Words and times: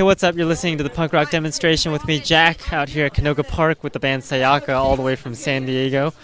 Hey, 0.00 0.04
what's 0.04 0.24
up? 0.24 0.34
You're 0.34 0.46
listening 0.46 0.78
to 0.78 0.82
the 0.82 0.88
punk 0.88 1.12
rock 1.12 1.28
demonstration 1.28 1.92
with 1.92 2.06
me, 2.06 2.20
Jack, 2.20 2.72
out 2.72 2.88
here 2.88 3.04
at 3.04 3.12
Canoga 3.12 3.46
Park 3.46 3.84
with 3.84 3.92
the 3.92 4.00
band 4.00 4.22
Sayaka, 4.22 4.74
all 4.74 4.96
the 4.96 5.02
way 5.02 5.14
from 5.14 5.34
San 5.34 5.66
Diego. 5.66 6.14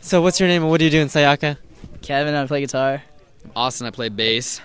So, 0.00 0.20
what's 0.22 0.40
your 0.40 0.48
name 0.48 0.62
and 0.62 0.70
what 0.72 0.78
do 0.78 0.86
you 0.86 0.90
do 0.90 1.00
in 1.00 1.06
Sayaka? 1.06 1.56
Kevin, 2.02 2.34
I 2.34 2.44
play 2.48 2.62
guitar. 2.62 3.04
Austin, 3.54 3.86
I 3.86 3.90
play 3.90 4.08
bass. 4.08 4.60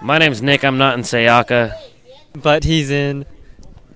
My 0.00 0.18
name's 0.18 0.40
Nick. 0.40 0.64
I'm 0.64 0.78
not 0.78 0.96
in 0.98 1.00
Sayaka. 1.00 1.76
But 2.32 2.62
he's 2.62 2.92
in. 2.92 3.26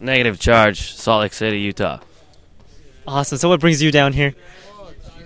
Negative 0.01 0.41
charge, 0.41 0.93
Salt 0.93 1.21
Lake 1.21 1.33
City, 1.33 1.61
Utah. 1.61 2.01
Awesome. 3.07 3.39
So, 3.39 3.49
what 3.49 3.61
brings 3.61 3.81
you 3.81 3.93
down 3.93 4.13
here? 4.13 4.35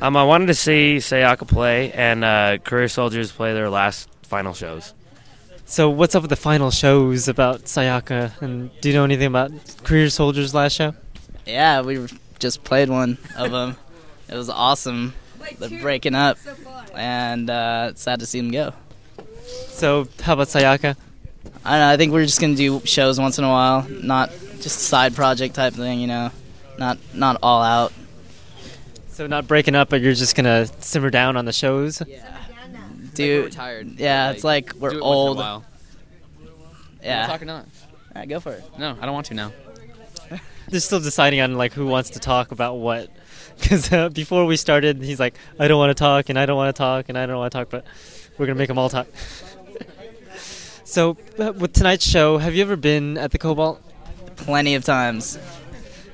Um, 0.03 0.15
I 0.15 0.25
wanted 0.25 0.49
to 0.49 0.55
see 0.55 0.99
Sayaka 0.99 1.49
play 1.49 1.91
and 1.93 2.23
uh, 2.23 2.59
Career 2.59 2.89
Soldiers 2.89 3.33
play 3.33 3.55
their 3.55 3.71
last 3.71 4.11
final 4.25 4.53
shows. 4.53 4.93
So, 5.71 5.91
what's 5.91 6.15
up 6.15 6.23
with 6.23 6.31
the 6.31 6.37
final 6.37 6.71
shows 6.71 7.29
about 7.29 7.65
Sayaka? 7.65 8.41
And 8.41 8.71
do 8.81 8.89
you 8.89 8.95
know 8.95 9.05
anything 9.05 9.27
about 9.27 9.53
Career 9.85 10.09
Soldiers' 10.09 10.55
last 10.55 10.73
show? 10.73 10.95
Yeah, 11.45 11.83
we 11.83 12.07
just 12.39 12.65
played 12.65 12.89
one 12.89 13.19
of 13.37 13.51
them. 13.51 13.77
it 14.31 14.35
was 14.35 14.49
awesome. 14.49 15.13
They're 15.59 15.79
breaking 15.83 16.15
up, 16.15 16.39
and 16.95 17.51
uh, 17.51 17.89
it's 17.91 18.01
sad 18.01 18.21
to 18.21 18.27
see 18.27 18.41
them 18.41 18.51
go. 18.51 18.73
So, 19.69 20.09
how 20.23 20.33
about 20.33 20.47
Sayaka? 20.47 20.97
I 21.67 21.71
don't 21.73 21.81
know. 21.81 21.89
I 21.91 21.97
think 21.99 22.15
we're 22.15 22.25
just 22.25 22.41
gonna 22.41 22.55
do 22.55 22.81
shows 22.87 23.21
once 23.21 23.37
in 23.37 23.45
a 23.45 23.51
while, 23.51 23.87
not 23.91 24.31
just 24.61 24.81
side 24.81 25.15
project 25.15 25.55
type 25.55 25.75
thing. 25.75 26.01
You 26.01 26.07
know, 26.07 26.31
not 26.79 26.97
not 27.13 27.37
all 27.43 27.63
out. 27.63 27.93
So, 29.11 29.27
not 29.27 29.47
breaking 29.47 29.75
up, 29.75 29.91
but 29.91 30.01
you're 30.01 30.15
just 30.15 30.35
gonna 30.35 30.67
simmer 30.81 31.11
down 31.11 31.37
on 31.37 31.45
the 31.45 31.53
shows? 31.53 32.01
Dude, 33.19 33.45
retired. 33.45 33.99
Yeah, 33.99 34.31
it's 34.31 34.45
like 34.45 34.75
we're 34.75 34.91
do 34.91 34.99
it 34.99 35.03
old. 35.03 35.37
Once 35.37 35.47
in 35.47 35.51
a 35.51 35.51
while. 35.51 35.65
Yeah. 37.03 37.27
Talk 37.27 37.43
or 37.43 37.45
not? 37.45 37.65
All 37.65 38.23
right, 38.23 38.29
go 38.29 38.41
for 38.41 38.53
it. 38.53 38.65
No, 38.79 38.97
I 39.01 39.05
don't 39.05 39.15
want 39.15 39.27
to 39.27 39.35
now. 39.35 39.53
They're 40.69 40.81
still 40.81 41.01
deciding 41.01 41.41
on 41.41 41.57
like 41.57 41.73
who 41.73 41.87
wants 41.87 42.11
to 42.11 42.19
talk 42.19 42.53
about 42.53 42.77
what. 42.77 43.11
Because 43.59 43.93
uh, 43.93 44.09
before 44.11 44.47
we 44.47 44.57
started, 44.57 45.03
he's 45.03 45.19
like, 45.19 45.35
"I 45.59 45.67
don't 45.67 45.79
want 45.79 45.91
to 45.91 46.01
talk, 46.01 46.29
and 46.29 46.39
I 46.39 46.47
don't 46.47 46.57
want 46.57 46.73
to 46.73 46.79
talk, 46.79 47.09
and 47.09 47.19
I 47.19 47.27
don't 47.27 47.39
want 47.39 47.51
to 47.51 47.59
talk," 47.59 47.71
but 47.71 47.85
we're 48.39 48.47
gonna 48.47 48.57
make 48.57 48.69
them 48.69 48.79
all 48.79 48.89
talk. 48.89 49.09
so, 50.85 51.17
uh, 51.41 51.53
with 51.57 51.73
tonight's 51.73 52.09
show, 52.09 52.39
have 52.39 52.55
you 52.55 52.63
ever 52.63 52.77
been 52.77 53.19
at 53.19 53.33
the 53.33 53.39
Cobalt? 53.39 53.83
Plenty 54.37 54.77
of 54.77 54.85
times. 54.85 55.41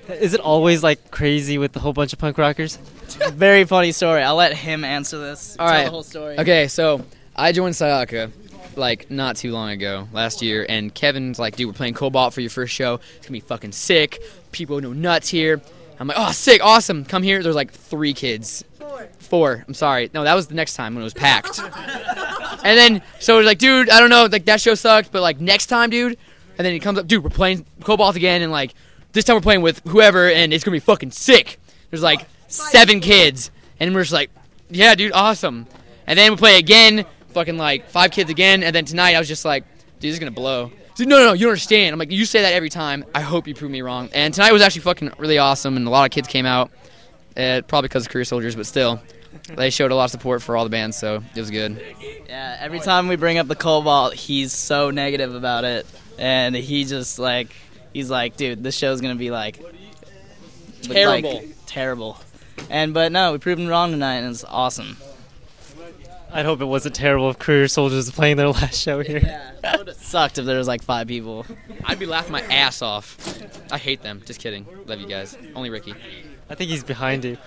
Is 0.08 0.32
it 0.32 0.40
always 0.40 0.82
like 0.82 1.10
crazy 1.10 1.58
with 1.58 1.76
a 1.76 1.80
whole 1.80 1.92
bunch 1.92 2.14
of 2.14 2.18
punk 2.18 2.38
rockers? 2.38 2.78
Very 3.34 3.64
funny 3.64 3.92
story. 3.92 4.22
I'll 4.22 4.36
let 4.36 4.54
him 4.54 4.84
answer 4.84 5.18
this. 5.18 5.56
All 5.58 5.66
Tell 5.66 5.76
right. 5.76 5.84
the 5.84 5.90
whole 5.90 6.02
story. 6.02 6.38
Okay, 6.38 6.68
so 6.68 7.04
I 7.36 7.52
joined 7.52 7.74
Sayaka 7.74 8.30
like 8.76 9.10
not 9.10 9.36
too 9.36 9.52
long 9.52 9.70
ago, 9.70 10.08
last 10.12 10.42
year, 10.42 10.66
and 10.68 10.94
Kevin's 10.94 11.38
like, 11.38 11.56
dude, 11.56 11.66
we're 11.68 11.72
playing 11.72 11.94
Cobalt 11.94 12.34
for 12.34 12.40
your 12.40 12.50
first 12.50 12.74
show. 12.74 13.00
It's 13.16 13.26
gonna 13.26 13.32
be 13.32 13.40
fucking 13.40 13.72
sick. 13.72 14.22
People 14.52 14.80
know 14.80 14.92
nuts 14.92 15.28
here. 15.28 15.60
I'm 15.98 16.08
like, 16.08 16.16
oh, 16.18 16.32
sick, 16.32 16.60
awesome. 16.64 17.04
Come 17.04 17.22
here. 17.22 17.42
There's 17.42 17.54
like 17.54 17.72
three 17.72 18.14
kids. 18.14 18.64
Four. 18.78 19.08
Four. 19.18 19.64
I'm 19.66 19.74
sorry. 19.74 20.10
No, 20.12 20.24
that 20.24 20.34
was 20.34 20.48
the 20.48 20.54
next 20.54 20.74
time 20.74 20.94
when 20.94 21.02
it 21.02 21.04
was 21.04 21.14
packed. 21.14 21.58
and 22.64 22.78
then 22.78 23.02
so 23.20 23.36
we're 23.36 23.44
like, 23.44 23.58
dude, 23.58 23.90
I 23.90 24.00
don't 24.00 24.10
know, 24.10 24.26
like 24.26 24.44
that 24.46 24.60
show 24.60 24.74
sucked, 24.74 25.12
but 25.12 25.22
like 25.22 25.40
next 25.40 25.66
time, 25.66 25.90
dude. 25.90 26.18
And 26.56 26.64
then 26.64 26.72
he 26.72 26.80
comes 26.80 26.98
up, 26.98 27.06
dude, 27.06 27.24
we're 27.24 27.30
playing 27.30 27.66
Cobalt 27.82 28.16
again, 28.16 28.42
and 28.42 28.52
like 28.52 28.74
this 29.12 29.24
time 29.24 29.36
we're 29.36 29.40
playing 29.42 29.62
with 29.62 29.80
whoever, 29.88 30.28
and 30.28 30.52
it's 30.52 30.64
gonna 30.64 30.74
be 30.74 30.80
fucking 30.80 31.10
sick. 31.10 31.58
There's 31.90 32.02
like 32.02 32.26
seven 32.54 33.00
kids, 33.00 33.50
and 33.80 33.94
we're 33.94 34.02
just 34.02 34.12
like, 34.12 34.30
yeah, 34.70 34.94
dude, 34.94 35.12
awesome. 35.12 35.66
And 36.06 36.18
then 36.18 36.32
we 36.32 36.36
play 36.36 36.58
again, 36.58 37.04
fucking 37.28 37.56
like 37.56 37.88
five 37.88 38.10
kids 38.10 38.30
again, 38.30 38.62
and 38.62 38.74
then 38.74 38.84
tonight 38.84 39.14
I 39.14 39.18
was 39.18 39.28
just 39.28 39.44
like, 39.44 39.64
dude, 40.00 40.10
this 40.10 40.12
is 40.14 40.18
gonna 40.18 40.30
blow. 40.30 40.70
Dude, 40.96 41.08
no, 41.08 41.18
no, 41.18 41.26
no, 41.26 41.32
you 41.32 41.40
don't 41.40 41.50
understand. 41.50 41.92
I'm 41.92 41.98
like, 41.98 42.12
you 42.12 42.24
say 42.24 42.42
that 42.42 42.52
every 42.52 42.68
time. 42.68 43.04
I 43.14 43.20
hope 43.20 43.48
you 43.48 43.54
prove 43.54 43.70
me 43.70 43.82
wrong. 43.82 44.10
And 44.12 44.32
tonight 44.32 44.52
was 44.52 44.62
actually 44.62 44.82
fucking 44.82 45.12
really 45.18 45.38
awesome, 45.38 45.76
and 45.76 45.86
a 45.86 45.90
lot 45.90 46.04
of 46.04 46.12
kids 46.12 46.28
came 46.28 46.46
out. 46.46 46.70
Uh, 47.36 47.62
probably 47.66 47.88
because 47.88 48.06
of 48.06 48.12
career 48.12 48.24
soldiers, 48.24 48.54
but 48.54 48.64
still, 48.64 49.02
they 49.56 49.70
showed 49.70 49.90
a 49.90 49.94
lot 49.96 50.04
of 50.04 50.10
support 50.12 50.40
for 50.40 50.56
all 50.56 50.62
the 50.62 50.70
bands, 50.70 50.96
so 50.96 51.20
it 51.34 51.40
was 51.40 51.50
good. 51.50 51.82
Yeah, 52.28 52.56
every 52.60 52.78
time 52.78 53.08
we 53.08 53.16
bring 53.16 53.38
up 53.38 53.48
the 53.48 53.56
Cobalt, 53.56 54.14
he's 54.14 54.52
so 54.52 54.90
negative 54.90 55.34
about 55.34 55.64
it, 55.64 55.84
and 56.16 56.54
he 56.54 56.84
just 56.84 57.18
like 57.18 57.48
he's 57.92 58.08
like, 58.08 58.36
dude, 58.36 58.62
this 58.62 58.76
show's 58.76 59.00
gonna 59.00 59.16
be 59.16 59.32
like 59.32 59.60
like, 60.88 61.56
Terrible. 61.66 62.16
Terrible. 62.56 62.72
And 62.72 62.94
but 62.94 63.12
no, 63.12 63.32
we 63.32 63.38
proved 63.38 63.60
him 63.60 63.68
wrong 63.68 63.90
tonight, 63.90 64.16
and 64.16 64.30
it's 64.30 64.44
awesome. 64.44 64.96
I'd 66.32 66.46
hope 66.46 66.60
it 66.60 66.64
wasn't 66.64 66.96
terrible 66.96 67.30
if 67.30 67.38
Career 67.38 67.68
Soldiers 67.68 68.06
was 68.06 68.10
playing 68.10 68.38
their 68.38 68.48
last 68.50 68.80
show 68.80 69.00
here. 69.00 69.20
Yeah, 69.20 69.52
it 69.62 69.78
would 69.78 69.86
have 69.86 69.96
sucked 69.96 70.36
if 70.38 70.44
there 70.44 70.58
was 70.58 70.66
like 70.66 70.82
five 70.82 71.06
people. 71.06 71.46
I'd 71.84 72.00
be 72.00 72.06
laughing 72.06 72.32
my 72.32 72.42
ass 72.42 72.82
off. 72.82 73.16
I 73.70 73.78
hate 73.78 74.02
them. 74.02 74.20
Just 74.26 74.40
kidding. 74.40 74.66
Love 74.86 75.00
you 75.00 75.06
guys. 75.06 75.38
Only 75.54 75.70
Ricky. 75.70 75.94
I 76.50 76.56
think 76.56 76.70
he's 76.70 76.82
behind 76.82 77.24
you. 77.24 77.38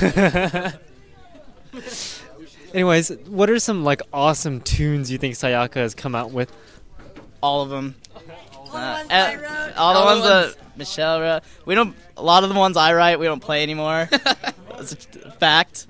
Anyways, 2.72 3.08
what 3.26 3.50
are 3.50 3.58
some 3.58 3.82
like 3.82 4.00
awesome 4.12 4.60
tunes 4.60 5.10
you 5.10 5.18
think 5.18 5.34
Sayaka 5.34 5.74
has 5.74 5.94
come 5.94 6.14
out 6.14 6.30
with? 6.30 6.52
All 7.42 7.62
of 7.62 7.70
them. 7.70 7.96
Uh, 8.76 9.04
eh, 9.10 9.72
all 9.76 9.94
the 9.98 10.04
ones 10.04 10.22
that 10.24 10.56
Michelle 10.76 11.20
wrote. 11.20 11.42
We 11.64 11.74
don't. 11.74 11.94
A 12.16 12.22
lot 12.22 12.42
of 12.44 12.48
the 12.50 12.58
ones 12.58 12.76
I 12.76 12.94
write, 12.94 13.18
we 13.18 13.26
don't 13.26 13.40
play 13.40 13.62
anymore. 13.62 14.08
That's 14.10 14.92
a 14.92 14.96
t- 14.96 15.18
fact. 15.38 15.86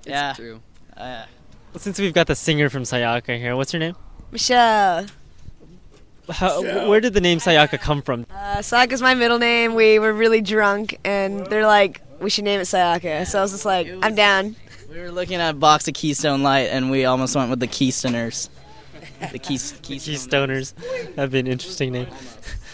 It's 0.00 0.08
Yeah. 0.08 0.32
true. 0.34 0.60
Uh, 0.96 1.24
Well, 1.72 1.78
since 1.80 1.98
we've 2.00 2.12
got 2.14 2.26
the 2.26 2.34
singer 2.34 2.68
from 2.70 2.82
Sayaka 2.82 3.38
here, 3.38 3.54
what's 3.56 3.72
your 3.72 3.80
name? 3.80 3.94
Michelle. 4.32 5.06
How, 6.28 6.62
Where 6.88 7.00
did 7.00 7.14
the 7.14 7.20
name 7.20 7.38
Sayaka 7.38 7.80
come 7.80 8.02
from? 8.02 8.24
Uh, 8.30 8.58
Sayaka's 8.58 9.02
my 9.02 9.14
middle 9.14 9.38
name. 9.38 9.74
We 9.74 9.98
were 9.98 10.12
really 10.12 10.40
drunk, 10.40 10.96
and 11.04 11.44
they're 11.46 11.66
like, 11.66 12.00
we 12.20 12.30
should 12.30 12.44
name 12.44 12.60
it 12.60 12.64
Sayaka. 12.64 13.26
So 13.26 13.38
I 13.40 13.42
was 13.42 13.50
just 13.50 13.64
like, 13.64 13.88
I'm 14.02 14.14
down. 14.14 14.54
we 14.90 15.00
were 15.00 15.10
looking 15.10 15.36
at 15.36 15.50
a 15.50 15.54
box 15.54 15.88
of 15.88 15.94
Keystone 15.94 16.42
Light, 16.44 16.68
and 16.70 16.90
we 16.90 17.04
almost 17.04 17.34
went 17.34 17.50
with 17.50 17.58
the 17.60 17.66
Keystoners. 17.68 18.48
The 19.32 19.38
Keys, 19.38 19.78
Keystone. 19.82 20.48
Keystoners. 20.48 21.14
That'd 21.14 21.30
be 21.32 21.38
an 21.40 21.46
interesting 21.46 21.92
name. 21.92 22.08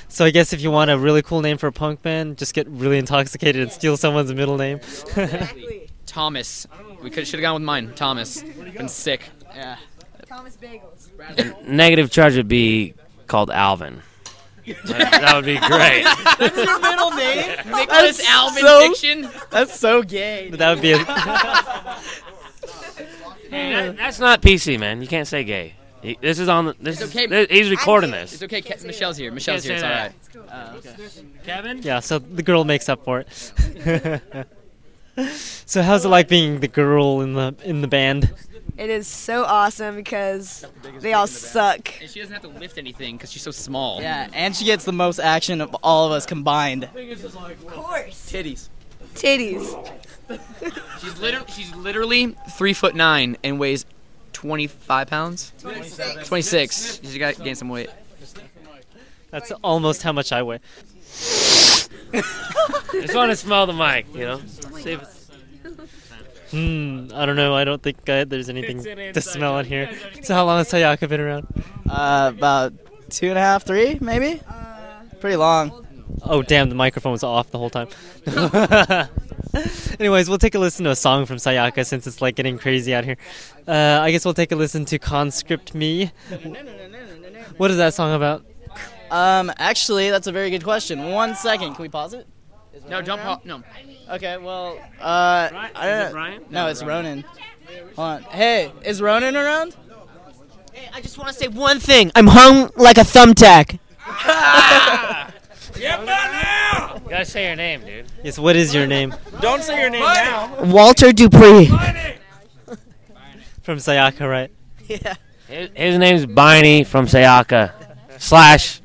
So 0.09 0.25
I 0.25 0.31
guess 0.31 0.53
if 0.53 0.61
you 0.63 0.71
want 0.71 0.91
a 0.91 0.97
really 0.97 1.21
cool 1.21 1.41
name 1.43 1.59
for 1.59 1.67
a 1.67 1.73
punk 1.73 2.01
band, 2.01 2.39
just 2.39 2.55
get 2.55 2.67
really 2.69 2.97
intoxicated 2.97 3.61
and 3.61 3.71
steal 3.73 3.97
someone's 3.97 4.33
middle 4.33 4.57
name. 4.57 4.81
Thomas. 6.07 6.67
We 7.03 7.11
could 7.11 7.27
should 7.27 7.41
have 7.41 7.43
gone 7.43 7.55
with 7.55 7.65
mine. 7.65 7.93
Thomas. 7.95 8.41
Been 8.43 8.89
sick. 8.89 9.29
Yeah. 9.55 9.77
Thomas 10.27 10.57
Bagels. 10.57 11.67
Negative 11.67 12.11
charge 12.11 12.37
would 12.37 12.49
be 12.49 12.95
called 13.27 13.51
Alvin. 13.51 14.01
that, 14.65 14.85
that 14.87 15.35
would 15.35 15.45
be 15.45 15.59
great. 15.59 16.05
That's 16.39 16.57
your 16.57 16.81
middle 16.81 17.11
name? 17.11 17.77
Nicholas 17.77 18.25
Alvin 18.27 18.63
so- 18.63 18.81
Fiction. 18.89 19.29
That's 19.51 19.79
so 19.79 20.03
gay. 20.03 20.51
that 20.51 20.73
would 20.73 20.83
be 20.83 20.93
a. 20.93 20.99
Hey, 23.51 23.73
that- 23.73 23.97
that's 23.97 24.19
not 24.21 24.41
PC, 24.41 24.79
man. 24.79 25.03
You 25.03 25.09
can't 25.09 25.29
say 25.29 25.45
gay. 25.45 25.75
He- 26.03 26.19
This 26.21 26.39
is 26.39 26.49
on. 26.49 26.67
The, 26.67 26.75
this 26.81 27.01
It's 27.01 27.11
is- 27.11 27.17
okay. 27.17 27.27
th- 27.27 27.51
he's 27.51 27.71
recording 27.71 28.11
this. 28.11 28.35
It's 28.35 28.43
okay. 28.43 28.61
Ke- 28.63 28.83
Michelle's 28.85 29.17
here. 29.17 29.31
Michelle's 29.33 29.65
here. 29.65 29.79
Can't 29.79 30.15
It's 30.15 30.29
say 30.29 30.37
all 30.37 30.45
that. 30.45 30.51
right. 30.51 30.93
Uh, 30.99 31.45
Kevin. 31.45 31.83
yeah, 31.83 32.01
so 32.01 32.19
the 32.19 32.43
girl 32.43 32.65
makes 32.65 32.89
up 32.89 33.05
for 33.05 33.21
it. 33.21 34.47
so 35.67 35.83
how's 35.83 36.05
it 36.05 36.09
like 36.09 36.29
being 36.29 36.61
the 36.61 36.69
girl 36.69 37.21
in 37.23 37.33
the 37.35 37.55
in 37.65 37.81
the 37.81 37.89
band? 37.89 38.33
It 38.77 38.91
is 38.91 39.07
so 39.09 39.45
awesome 39.45 39.97
because 39.97 40.67
they 41.01 41.15
all 41.15 41.27
suck. 41.27 41.95
And 42.03 42.11
she 42.11 42.21
doesn't 42.21 42.35
have 42.35 42.43
to 42.43 42.49
lift 42.59 42.77
anything 42.77 43.17
because 43.17 43.33
she's 43.33 43.41
so 43.43 43.51
small. 43.51 44.03
Yeah, 44.03 44.29
and 44.35 44.55
she 44.55 44.67
gets 44.67 44.85
the 44.85 44.93
most 44.93 45.19
action 45.19 45.63
of 45.63 45.75
all 45.83 46.07
of 46.07 46.13
us 46.13 46.27
combined. 46.27 46.85
Of 46.85 47.67
course. 47.67 48.31
Titties. 48.31 48.69
Titties. 49.15 49.93
She's 51.01 51.19
literally 51.21 51.47
she's 51.53 51.75
literally 51.77 52.37
three 52.59 52.73
foot 52.75 52.95
nine 52.97 53.37
and 53.45 53.59
weighs 53.61 53.87
twenty 54.37 54.67
five 54.67 55.09
pounds. 55.09 55.53
Twenty 55.59 56.43
six. 56.43 57.01
She's 57.03 57.17
got 57.17 57.37
to 57.37 57.43
gain 57.43 57.55
some 57.55 57.71
weight. 57.71 57.89
That's 59.31 59.51
almost 59.65 60.03
how 60.03 60.13
much 60.13 60.31
I 60.31 60.43
weigh. 60.43 60.61
I 62.13 62.21
just 62.93 63.15
want 63.15 63.31
to 63.31 63.37
smell 63.37 63.67
the 63.67 63.73
mic, 63.73 64.07
you 64.15 64.27
know. 64.27 64.41
See 64.81 64.93
if 64.93 65.17
Hmm, 66.51 67.09
I 67.15 67.25
don't 67.25 67.37
know. 67.37 67.55
I 67.55 67.65
don't 67.65 67.83
think 67.83 68.09
uh, 68.09 68.25
there's 68.25 68.51
anything 68.51 68.83
to 69.15 69.21
smell 69.21 69.59
in 69.59 69.65
here. 69.67 69.91
So 70.23 70.35
how 70.35 70.45
long 70.45 70.59
has 70.59 70.71
Sayaka 70.71 71.09
been 71.09 71.21
around? 71.21 71.47
Uh, 71.89 72.33
about 72.37 72.75
two 73.09 73.31
and 73.31 73.39
a 73.39 73.41
half, 73.41 73.65
three, 73.65 73.99
maybe. 74.01 74.41
Pretty 75.19 75.37
long. 75.37 75.87
Oh, 76.23 76.43
damn, 76.43 76.69
the 76.69 76.75
microphone 76.75 77.13
was 77.13 77.25
off 77.25 77.51
the 77.51 77.59
whole 77.59 77.71
time. 77.71 77.89
Anyways, 80.01 80.29
we'll 80.29 80.39
take 80.39 80.55
a 80.55 80.59
listen 80.59 80.85
to 80.85 80.91
a 80.91 80.97
song 80.97 81.27
from 81.27 81.37
Sayaka 81.37 81.87
since 81.87 82.07
it's 82.07 82.21
like 82.21 82.35
getting 82.35 82.59
crazy 82.59 82.95
out 82.95 83.05
here. 83.05 83.17
Uh, 83.67 84.01
I 84.03 84.11
guess 84.11 84.25
we'll 84.25 84.35
take 84.35 84.53
a 84.53 84.57
listen 84.57 84.85
to 84.87 84.99
Conscript 84.99 85.75
Me. 85.75 86.11
What 87.57 87.71
is 87.71 87.77
that 87.79 87.95
song 87.95 88.15
about? 88.15 88.45
Um, 89.11 89.53
actually, 89.59 90.11
that's 90.11 90.27
a 90.27 90.33
very 90.33 90.51
good 90.51 90.65
question. 90.65 91.11
One 91.11 91.35
second, 91.35 91.75
can 91.75 91.83
we 91.83 91.89
pause 91.89 92.13
it? 92.13 92.27
No, 92.89 93.01
don't 93.01 93.21
pop. 93.21 93.45
No. 93.45 93.63
Okay, 94.11 94.37
well, 94.37 94.79
uh, 95.01 95.49
I 95.53 95.71
don't 95.75 96.15
know. 96.15 96.39
No, 96.51 96.67
it's 96.69 96.83
Ronan. 96.83 97.25
Hold 97.97 97.99
on. 97.99 98.23
Hey, 98.25 98.73
is 98.85 99.01
Ronan 99.01 99.37
around? 99.37 99.77
Hey, 100.73 100.89
I 100.93 101.01
just 101.01 101.19
want 101.19 101.29
to 101.29 101.35
say 101.35 101.49
one 101.49 101.81
thing. 101.81 102.13
I'm 102.15 102.27
hung 102.27 102.71
like 102.77 102.99
a 102.99 103.03
thumbtack. 103.03 103.79
gotta 107.17 107.31
say 107.31 107.47
your 107.47 107.57
name, 107.57 107.81
dude. 107.81 108.07
Yes, 108.23 108.39
what 108.39 108.57
is 108.57 108.75
your 108.75 108.87
name? 108.87 109.15
Don't 109.41 109.63
say 109.63 109.81
your 109.81 109.89
name 109.89 110.03
now. 110.03 110.65
Walter 110.65 111.13
Dupree. 111.13 111.67
From 113.63 113.79
Sayaka, 113.79 114.29
right? 114.29 114.53
yeah. 114.87 115.15
His, 115.49 115.71
his 115.75 115.99
name's 115.99 116.27
Biney 116.27 116.87
from 116.87 117.07
Sayaka. 117.07 117.73
Slash. 118.19 118.83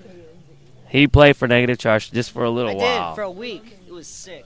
He 0.87 1.07
played 1.07 1.35
for 1.35 1.47
Negative 1.47 1.77
Charge 1.77 2.11
just 2.11 2.31
for 2.31 2.43
a 2.43 2.49
little 2.49 2.75
while. 2.75 3.11
Did 3.11 3.15
for 3.15 3.21
a 3.23 3.31
week. 3.31 3.77
It 3.87 3.91
was 3.91 4.07
sick. 4.07 4.45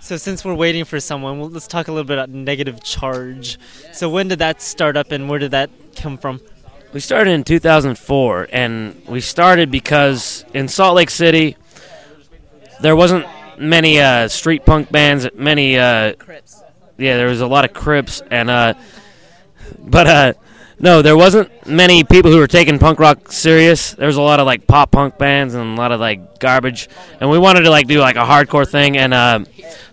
So 0.00 0.16
since 0.16 0.44
we're 0.44 0.54
waiting 0.54 0.84
for 0.84 1.00
someone, 1.00 1.38
well, 1.38 1.48
let's 1.48 1.66
talk 1.66 1.88
a 1.88 1.92
little 1.92 2.06
bit 2.06 2.18
about 2.18 2.28
negative 2.28 2.82
charge. 2.82 3.58
So 3.92 4.10
when 4.10 4.28
did 4.28 4.40
that 4.40 4.60
start 4.60 4.96
up, 4.96 5.10
and 5.10 5.28
where 5.28 5.38
did 5.38 5.52
that 5.52 5.70
come 5.96 6.18
from? 6.18 6.40
We 6.92 7.00
started 7.00 7.30
in 7.30 7.44
2004, 7.44 8.48
and 8.52 9.02
we 9.06 9.20
started 9.20 9.70
because 9.70 10.44
in 10.52 10.68
Salt 10.68 10.96
Lake 10.96 11.10
City, 11.10 11.56
there 12.82 12.96
wasn't 12.96 13.26
many 13.58 14.00
uh, 14.00 14.28
street 14.28 14.66
punk 14.66 14.90
bands, 14.90 15.28
many 15.34 15.78
uh, 15.78 16.14
Crips. 16.14 16.62
yeah, 16.98 17.16
there 17.16 17.28
was 17.28 17.40
a 17.40 17.46
lot 17.46 17.64
of 17.64 17.72
Crips 17.72 18.22
and 18.30 18.50
uh, 18.50 18.74
but 19.78 20.06
uh, 20.06 20.32
no, 20.78 21.00
there 21.00 21.16
wasn't 21.16 21.48
many 21.66 22.02
people 22.02 22.30
who 22.30 22.38
were 22.38 22.48
taking 22.48 22.78
punk 22.78 22.98
rock 22.98 23.30
serious. 23.30 23.92
There 23.92 24.06
was 24.06 24.16
a 24.16 24.22
lot 24.22 24.40
of 24.40 24.46
like 24.46 24.66
pop 24.66 24.90
punk 24.90 25.16
bands 25.16 25.54
and 25.54 25.78
a 25.78 25.80
lot 25.80 25.92
of 25.92 26.00
like 26.00 26.40
garbage, 26.40 26.88
and 27.20 27.30
we 27.30 27.38
wanted 27.38 27.62
to 27.62 27.70
like 27.70 27.86
do 27.86 28.00
like 28.00 28.16
a 28.16 28.24
hardcore 28.24 28.68
thing, 28.68 28.96
and 28.96 29.14
uh, 29.14 29.44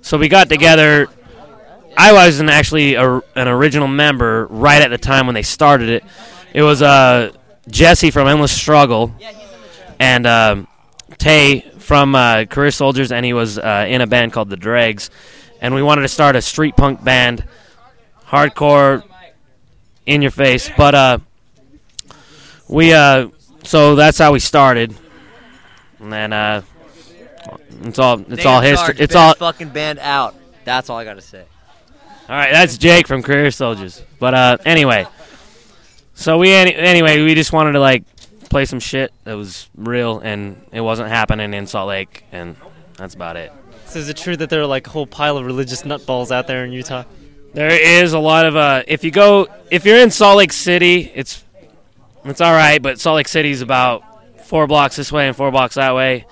so 0.02 0.18
we 0.18 0.28
got 0.28 0.50
together. 0.50 1.08
I 1.98 2.14
wasn't 2.14 2.50
actually 2.50 2.96
a, 2.96 3.18
an 3.36 3.48
original 3.48 3.88
member 3.88 4.48
right 4.48 4.82
at 4.82 4.90
the 4.90 4.98
time 4.98 5.26
when 5.26 5.36
they 5.36 5.44
started 5.44 5.90
it. 5.90 6.04
It 6.54 6.64
was 6.64 6.82
uh, 6.82 7.34
Jesse 7.70 8.10
from 8.10 8.28
Endless 8.28 8.56
Struggle 8.56 9.14
and 10.00 10.26
um, 10.26 10.68
Tay 11.18 11.70
from 11.90 12.14
uh, 12.14 12.46
Career 12.46 12.70
Soldiers, 12.70 13.12
and 13.12 13.26
he 13.26 13.34
was 13.34 13.58
uh, 13.58 13.84
in 13.90 14.02
a 14.02 14.06
band 14.06 14.32
called 14.32 14.52
The 14.52 14.58
Dregs. 14.58 15.10
And 15.60 15.74
we 15.74 15.82
wanted 15.82 16.04
to 16.04 16.08
start 16.08 16.36
a 16.36 16.42
street 16.44 16.76
punk 16.78 17.04
band, 17.04 17.44
hardcore, 18.28 19.04
in 20.06 20.22
your 20.22 20.30
face. 20.30 20.70
But 20.78 20.94
uh, 20.94 21.18
we 22.68 22.94
uh, 22.94 23.30
so 23.64 23.96
that's 23.96 24.20
how 24.20 24.34
we 24.34 24.40
started, 24.40 24.94
and 25.98 26.14
then 26.14 26.32
uh, 26.32 26.62
it's 27.82 27.98
all 27.98 28.22
it's 28.32 28.46
all 28.46 28.62
history. 28.62 28.94
It's 29.00 29.16
all 29.16 29.34
fucking 29.34 29.70
band 29.70 29.98
out. 29.98 30.36
That's 30.66 30.92
all 30.92 30.98
I 31.00 31.06
gotta 31.06 31.22
say. 31.22 31.44
All 32.30 32.36
right, 32.36 32.52
that's 32.52 32.78
Jake 32.78 33.08
from 33.08 33.24
Career 33.24 33.50
Soldiers. 33.50 34.04
But 34.20 34.36
uh, 34.36 34.58
anyway, 34.64 35.08
so 36.14 36.38
we 36.38 36.52
any, 36.54 36.76
anyway 36.76 37.24
we 37.24 37.34
just 37.34 37.52
wanted 37.52 37.72
to 37.72 37.80
like 37.80 38.04
play 38.50 38.66
some 38.66 38.80
shit 38.80 39.14
that 39.24 39.34
was 39.34 39.70
real 39.76 40.20
and 40.20 40.62
it 40.72 40.82
wasn't 40.82 41.10
happening 41.10 41.54
in 41.54 41.68
Salt 41.68 41.90
Lake, 41.90 42.26
and 42.32 42.56
that's 42.98 43.14
about 43.14 43.38
it. 43.38 43.52
So 43.86 44.00
is 44.00 44.10
it 44.10 44.18
true 44.18 44.38
that 44.38 44.50
there 44.50 44.62
are 44.62 44.68
like 44.68 44.88
a 44.88 44.90
whole 44.90 45.08
pile 45.08 45.38
of 45.38 45.46
religious 45.46 45.84
nutballs 45.84 46.32
out 46.32 46.48
there 46.48 46.64
in 46.66 46.72
Utah? 46.72 47.06
There 47.54 47.72
is 47.72 48.14
a 48.14 48.20
lot 48.20 48.46
of 48.46 48.56
uh, 48.56 48.84
if 48.88 49.04
you 49.04 49.12
go 49.12 49.48
if 49.72 49.86
you're 49.86 49.98
in 49.98 50.12
Salt 50.12 50.38
Lake 50.38 50.54
City, 50.54 51.12
it's 51.16 51.44
it's 52.26 52.42
all 52.42 52.54
right, 52.54 52.82
but 52.82 53.00
Salt 53.00 53.16
Lake 53.16 53.28
City's 53.28 53.62
about 53.62 54.04
four 54.46 54.68
blocks 54.68 54.96
this 54.96 55.12
way 55.12 55.28
and 55.28 55.36
four 55.36 55.50
blocks 55.52 55.76
that 55.76 55.96
way. 55.96 56.26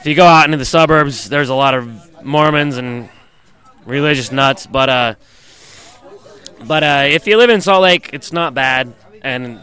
If 0.00 0.06
you 0.06 0.14
go 0.14 0.26
out 0.26 0.44
into 0.44 0.56
the 0.56 0.64
suburbs, 0.64 1.28
there's 1.28 1.48
a 1.48 1.54
lot 1.54 1.74
of 1.74 2.24
Mormons 2.24 2.76
and 2.76 3.08
religious 3.86 4.32
nuts, 4.32 4.66
but 4.66 4.88
uh, 4.88 5.14
but 6.64 6.82
uh, 6.82 7.02
if 7.06 7.26
you 7.26 7.38
live 7.38 7.50
in 7.50 7.60
Salt 7.60 7.82
Lake, 7.82 8.10
it's 8.12 8.32
not 8.32 8.52
bad, 8.52 8.92
and 9.22 9.62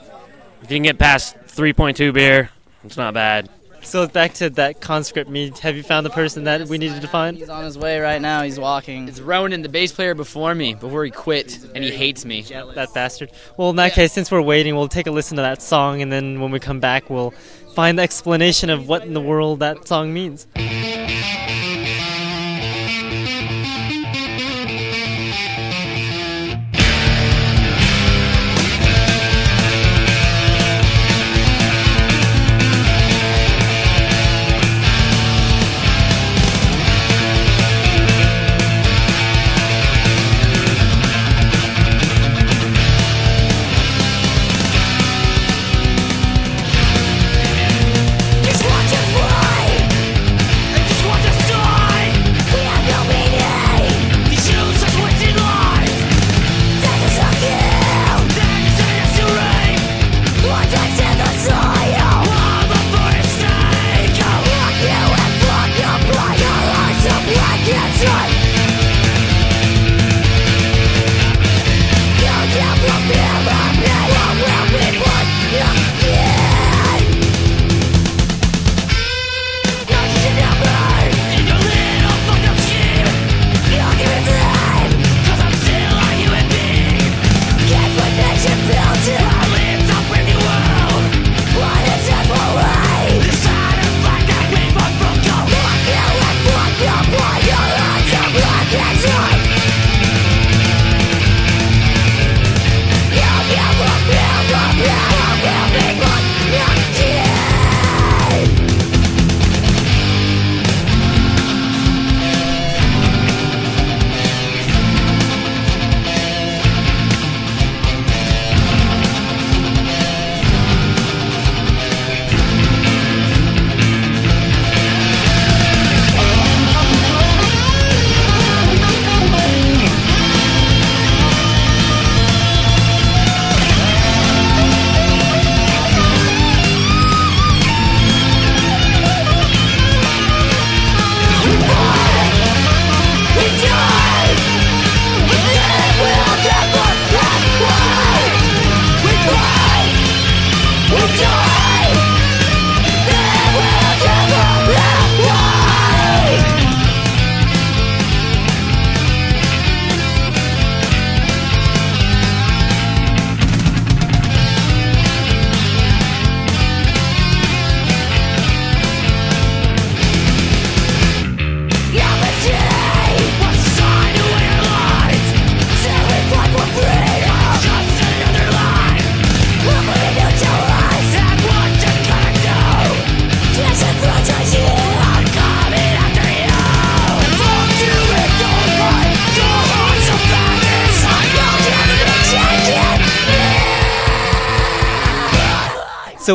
if 0.64 0.72
you 0.72 0.78
can 0.78 0.84
get 0.84 0.98
past 0.98 1.36
3.2 1.58 2.14
beer, 2.14 2.52
it's 2.84 2.98
not 2.98 3.16
bad. 3.16 3.50
So 3.82 4.06
back 4.08 4.36
to 4.36 4.52
that 4.52 4.80
Conscript 4.80 5.28
Me. 5.28 5.52
Have 5.62 5.76
you 5.76 5.82
found 5.82 6.06
the 6.06 6.12
person 6.12 6.44
that 6.44 6.68
we 6.68 6.78
needed 6.78 7.02
to 7.02 7.08
find? 7.08 7.36
He's 7.36 7.50
on 7.50 7.64
his 7.64 7.78
way 7.78 8.00
right 8.00 8.22
now. 8.22 8.44
He's 8.44 8.60
walking. 8.60 9.08
It's 9.08 9.20
Ronan, 9.20 9.64
the 9.64 9.70
bass 9.70 9.92
player 9.92 10.14
before 10.14 10.54
me, 10.54 10.76
before 10.76 11.04
he 11.04 11.10
quit, 11.10 11.58
and 11.74 11.84
he 11.84 11.90
hates 11.90 12.26
me. 12.26 12.44
That 12.44 12.94
bastard. 12.94 13.32
Well, 13.58 13.72
in 13.72 13.76
that 13.78 13.94
case, 13.94 14.14
since 14.14 14.30
we're 14.30 14.42
waiting, 14.42 14.76
we'll 14.76 14.88
take 14.88 15.08
a 15.08 15.12
listen 15.12 15.38
to 15.38 15.42
that 15.42 15.64
song, 15.64 16.04
and 16.04 16.12
then 16.12 16.42
when 16.42 16.52
we 16.52 16.60
come 16.60 16.80
back, 16.80 17.10
we'll 17.10 17.32
find 17.74 17.98
the 17.98 18.04
explanation 18.04 18.70
of 18.70 18.88
what 18.88 19.04
in 19.04 19.14
the 19.14 19.22
world 19.22 19.62
that 19.62 19.88
song 19.88 20.14
means. 20.14 20.46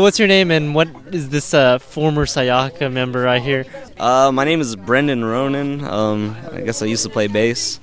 What's 0.03 0.19
your 0.19 0.27
name 0.27 0.51
and 0.51 0.75
what 0.75 0.89
is 1.13 1.29
this 1.29 1.55
uh, 1.55 1.79
former 1.79 2.27
Sayaka 2.27 2.93
member 2.93 3.29
I 3.29 3.39
hear? 3.39 3.65
Uh, 3.99 4.33
my 4.33 4.45
name 4.45 4.61
is 4.61 4.75
Brendan 4.75 5.25
Ronan. 5.25 5.85
Um, 5.85 6.37
I 6.51 6.61
guess 6.61 6.83
I 6.83 6.87
used 6.87 7.05
to 7.05 7.09
play 7.09 7.29
bass. 7.29 7.79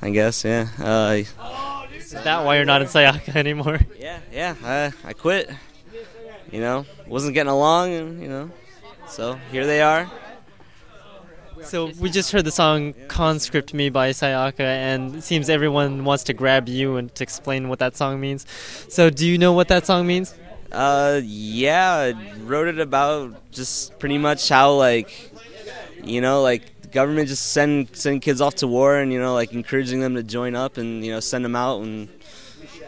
I 0.00 0.10
guess, 0.10 0.44
yeah. 0.44 0.68
Uh, 0.78 1.22
Is 1.94 2.12
that 2.12 2.44
why 2.44 2.56
you're 2.56 2.64
not 2.64 2.80
in 2.80 2.88
Sayaka 2.88 3.34
anymore? 3.36 3.80
yeah, 3.98 4.20
yeah. 4.32 4.54
I, 4.62 4.92
I 5.04 5.12
quit. 5.12 5.50
You 6.52 6.60
know, 6.60 6.86
wasn't 7.06 7.34
getting 7.34 7.50
along, 7.50 7.92
and 7.92 8.22
you 8.22 8.28
know, 8.28 8.50
so 9.08 9.34
here 9.52 9.66
they 9.66 9.82
are. 9.82 10.10
So 11.62 11.90
we 12.00 12.08
just 12.08 12.32
heard 12.32 12.44
the 12.44 12.50
song 12.50 12.94
"Conscript 13.08 13.74
Me" 13.74 13.90
by 13.90 14.10
Sayaka, 14.10 14.60
and 14.60 15.16
it 15.16 15.22
seems 15.22 15.50
everyone 15.50 16.04
wants 16.04 16.24
to 16.24 16.32
grab 16.32 16.68
you 16.68 16.96
and 16.96 17.14
to 17.16 17.22
explain 17.22 17.68
what 17.68 17.78
that 17.80 17.96
song 17.96 18.20
means. 18.20 18.46
So 18.88 19.10
do 19.10 19.28
you 19.28 19.38
know 19.38 19.52
what 19.52 19.68
that 19.68 19.86
song 19.86 20.06
means? 20.06 20.34
Uh, 20.72 21.20
yeah, 21.24 22.12
I 22.14 22.38
wrote 22.42 22.68
it 22.68 22.78
about 22.78 23.50
just 23.50 23.98
pretty 23.98 24.18
much 24.18 24.48
how 24.48 24.74
like, 24.74 25.32
you 26.04 26.20
know, 26.20 26.42
like 26.42 26.90
government 26.92 27.28
just 27.28 27.52
send 27.52 27.94
send 27.96 28.22
kids 28.22 28.40
off 28.40 28.56
to 28.56 28.66
war, 28.66 28.96
and 28.96 29.12
you 29.12 29.18
know, 29.18 29.34
like 29.34 29.52
encouraging 29.52 30.00
them 30.00 30.14
to 30.14 30.22
join 30.22 30.54
up 30.54 30.76
and 30.76 31.04
you 31.04 31.10
know 31.12 31.20
send 31.20 31.44
them 31.44 31.56
out, 31.56 31.82
and 31.82 32.08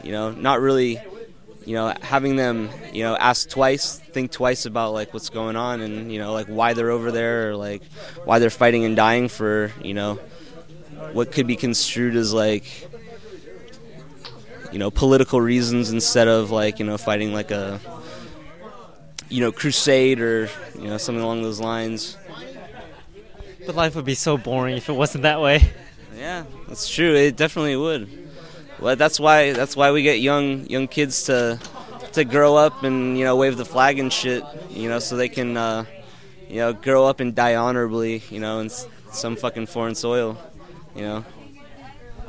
you 0.04 0.12
know, 0.12 0.30
not 0.30 0.60
really, 0.60 1.00
you 1.64 1.74
know, 1.74 1.92
having 2.02 2.36
them 2.36 2.70
you 2.92 3.02
know 3.02 3.16
ask 3.16 3.48
twice, 3.48 3.98
think 3.98 4.30
twice 4.30 4.64
about 4.64 4.92
like 4.92 5.12
what's 5.12 5.30
going 5.30 5.56
on, 5.56 5.80
and 5.80 6.12
you 6.12 6.20
know, 6.20 6.32
like 6.32 6.46
why 6.46 6.74
they're 6.74 6.90
over 6.90 7.10
there, 7.10 7.50
or 7.50 7.56
like 7.56 7.82
why 8.24 8.38
they're 8.38 8.50
fighting 8.50 8.84
and 8.84 8.94
dying 8.94 9.28
for 9.28 9.72
you 9.82 9.94
know 9.94 10.20
what 11.12 11.32
could 11.32 11.48
be 11.48 11.56
construed 11.56 12.14
as 12.14 12.32
like 12.32 12.88
you 14.72 14.78
know 14.78 14.90
political 14.90 15.40
reasons 15.40 15.90
instead 15.90 16.28
of 16.28 16.50
like 16.50 16.78
you 16.78 16.84
know 16.86 16.98
fighting 16.98 17.32
like 17.32 17.50
a 17.50 17.80
you 19.28 19.40
know 19.40 19.52
crusade 19.52 20.20
or 20.20 20.48
you 20.78 20.88
know 20.88 20.98
something 20.98 21.22
along 21.22 21.42
those 21.42 21.60
lines. 21.60 22.16
But 23.66 23.76
life 23.76 23.94
would 23.94 24.04
be 24.04 24.14
so 24.14 24.36
boring 24.36 24.76
if 24.76 24.88
it 24.88 24.92
wasn't 24.92 25.22
that 25.22 25.40
way. 25.40 25.70
yeah 26.16 26.44
that's 26.68 26.88
true. 26.88 27.14
It 27.14 27.36
definitely 27.36 27.76
would. 27.76 28.08
Well 28.80 28.96
that's 28.96 29.20
why 29.20 29.52
that's 29.52 29.76
why 29.76 29.92
we 29.92 30.02
get 30.02 30.18
young 30.20 30.66
young 30.66 30.88
kids 30.88 31.24
to 31.24 31.58
to 32.12 32.24
grow 32.24 32.56
up 32.56 32.82
and 32.82 33.16
you 33.18 33.24
know 33.24 33.36
wave 33.36 33.56
the 33.56 33.64
flag 33.64 33.98
and 33.98 34.12
shit 34.12 34.44
you 34.70 34.88
know 34.88 34.98
so 34.98 35.16
they 35.16 35.28
can 35.28 35.56
uh 35.56 35.84
you 36.48 36.56
know 36.56 36.72
grow 36.72 37.06
up 37.06 37.20
and 37.20 37.34
die 37.34 37.54
honorably 37.54 38.22
you 38.28 38.38
know 38.40 38.60
in 38.60 38.66
s- 38.66 38.86
some 39.12 39.34
fucking 39.36 39.64
foreign 39.66 39.94
soil 39.94 40.36
you 40.94 41.02
know 41.02 41.24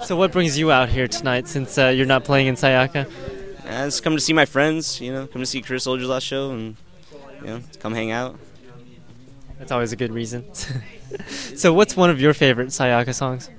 So 0.06 0.18
what 0.18 0.34
brings 0.34 0.58
you 0.58 0.70
out 0.70 0.90
here 0.90 1.08
tonight 1.08 1.48
since 1.48 1.78
uh, 1.78 1.88
you're 1.88 2.06
not 2.06 2.26
playing 2.26 2.48
in 2.48 2.56
Sayaka? 2.56 3.10
I 3.66 3.86
just 3.86 4.04
come 4.04 4.16
to 4.16 4.20
see 4.20 4.34
my 4.34 4.44
friends, 4.44 5.00
you 5.00 5.14
know, 5.14 5.28
come 5.28 5.42
to 5.42 5.46
see 5.46 5.62
Career 5.62 5.80
Soldiers' 5.80 6.10
last 6.10 6.24
show 6.24 6.52
and, 6.52 6.76
you 7.40 7.48
know, 7.48 7.62
come 7.80 7.94
hang 7.94 8.12
out. 8.12 8.38
That's 9.58 9.72
always 9.72 9.94
a 9.94 9.96
good 9.96 10.12
reason. 10.12 10.54
so 11.28 11.74
what's 11.74 11.96
one 11.96 12.10
of 12.10 12.20
your 12.20 12.34
favorite 12.34 12.68
Sayaka 12.68 13.16
songs? 13.16 13.50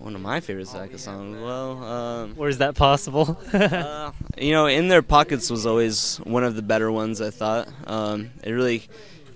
One 0.00 0.14
of 0.14 0.20
my 0.20 0.40
favorite 0.40 0.66
Sayaka 0.66 0.98
songs, 0.98 1.40
well, 1.40 1.82
um, 1.82 2.34
Or 2.36 2.48
is 2.48 2.58
that 2.58 2.74
possible? 2.74 3.38
uh, 3.54 4.12
you 4.36 4.52
know, 4.52 4.66
In 4.66 4.88
Their 4.88 5.02
Pockets 5.02 5.48
was 5.48 5.64
always 5.64 6.18
one 6.18 6.44
of 6.44 6.56
the 6.56 6.62
better 6.62 6.92
ones, 6.92 7.22
I 7.22 7.30
thought. 7.30 7.68
Um, 7.86 8.32
it 8.44 8.50
really 8.50 8.86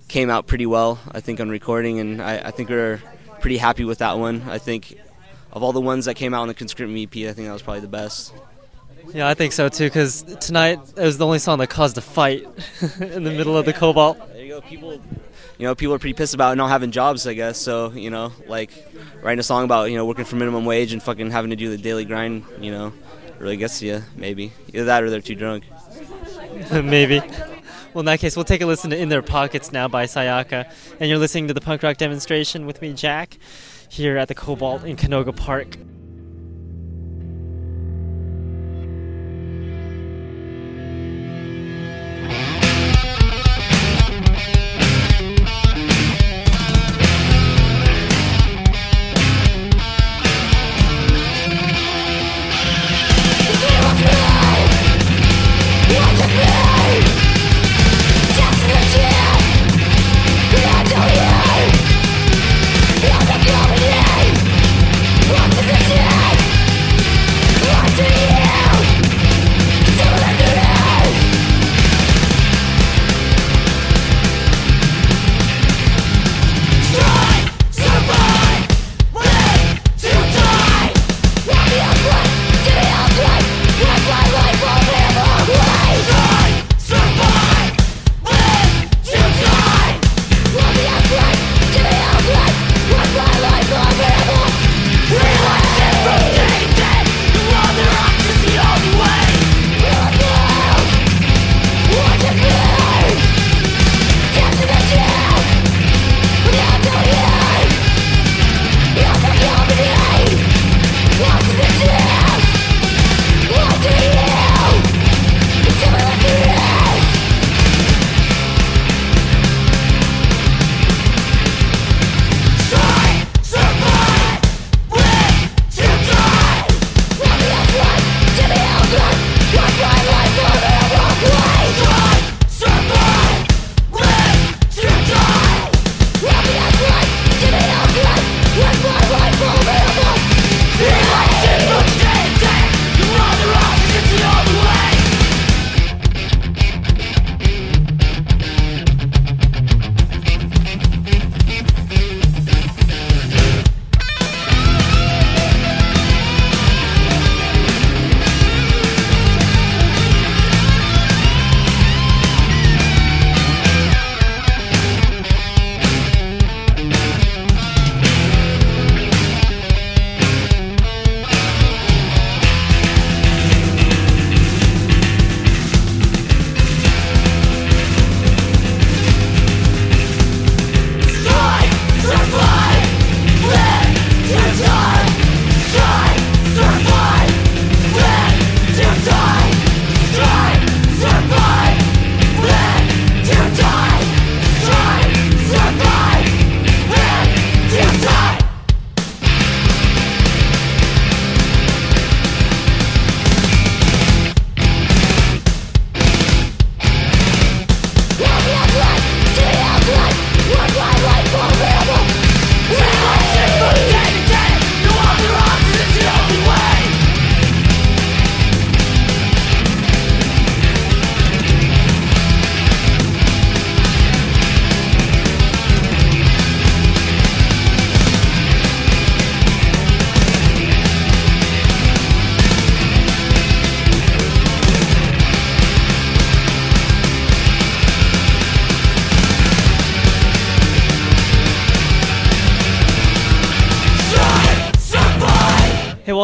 came 0.09 0.29
out 0.29 0.45
pretty 0.45 0.67
well, 0.67 0.99
I 1.11 1.21
think, 1.21 1.39
on 1.39 1.49
recording, 1.49 1.99
and 1.99 2.21
I, 2.21 2.37
I 2.37 2.51
think 2.51 2.69
we 2.69 2.75
are 2.75 3.01
pretty 3.41 3.57
happy 3.57 3.83
with 3.83 3.97
that 3.97 4.19
one. 4.19 4.43
I 4.47 4.59
think 4.59 4.95
of 5.57 5.63
all 5.63 5.73
the 5.73 5.81
ones 5.81 6.05
that 6.05 6.13
came 6.13 6.33
out 6.33 6.41
on 6.41 6.47
the 6.47 6.53
Conscript 6.53 6.91
Me 6.91 7.03
EP, 7.03 7.15
I 7.29 7.33
think 7.33 7.47
that 7.47 7.53
was 7.53 7.61
probably 7.61 7.81
the 7.81 7.87
best. 7.87 8.33
yeah, 9.13 9.27
I 9.27 9.33
think 9.33 9.51
so 9.51 9.67
too. 9.67 9.85
Because 9.85 10.23
tonight 10.39 10.79
it 10.95 11.01
was 11.01 11.17
the 11.17 11.25
only 11.25 11.39
song 11.39 11.57
that 11.59 11.67
caused 11.67 11.97
a 11.97 12.01
fight 12.01 12.43
in 13.01 13.23
the 13.23 13.31
middle 13.31 13.57
of 13.57 13.65
the 13.65 13.73
Cobalt. 13.73 14.17
There 14.33 14.43
you 14.43 14.49
go. 14.49 14.61
People, 14.61 14.93
you 14.93 15.65
know, 15.67 15.75
people 15.75 15.93
are 15.95 15.99
pretty 15.99 16.13
pissed 16.13 16.33
about 16.35 16.55
not 16.57 16.69
having 16.69 16.91
jobs. 16.91 17.25
I 17.27 17.33
guess 17.33 17.57
so. 17.57 17.91
You 17.91 18.09
know, 18.11 18.31
like 18.47 18.71
writing 19.21 19.39
a 19.39 19.43
song 19.43 19.65
about 19.65 19.89
you 19.89 19.97
know 19.97 20.05
working 20.05 20.25
for 20.25 20.35
minimum 20.35 20.63
wage 20.63 20.93
and 20.93 21.01
fucking 21.01 21.31
having 21.31 21.49
to 21.49 21.55
do 21.55 21.69
the 21.69 21.77
daily 21.77 22.05
grind. 22.05 22.45
You 22.59 22.71
know, 22.71 22.93
really 23.39 23.57
gets 23.57 23.79
to 23.79 23.87
you. 23.87 24.03
Maybe 24.15 24.53
either 24.73 24.85
that 24.85 25.03
or 25.03 25.09
they're 25.09 25.21
too 25.21 25.35
drunk. 25.35 25.63
Maybe. 26.71 27.19
Well, 27.93 28.01
in 28.01 28.05
that 28.05 28.19
case, 28.19 28.35
we'll 28.35 28.45
take 28.45 28.61
a 28.61 28.65
listen 28.67 28.91
to 28.91 28.97
"In 28.97 29.09
Their 29.09 29.23
Pockets" 29.23 29.71
now 29.71 29.87
by 29.87 30.05
Sayaka, 30.05 30.71
and 30.99 31.09
you're 31.09 31.17
listening 31.17 31.47
to 31.47 31.53
the 31.55 31.61
punk 31.61 31.81
rock 31.81 31.97
demonstration 31.97 32.67
with 32.67 32.79
me, 32.81 32.93
Jack, 32.93 33.37
here 33.89 34.17
at 34.17 34.27
the 34.27 34.35
Cobalt 34.35 34.83
in 34.83 34.95
Canoga 34.95 35.35
Park. 35.35 35.77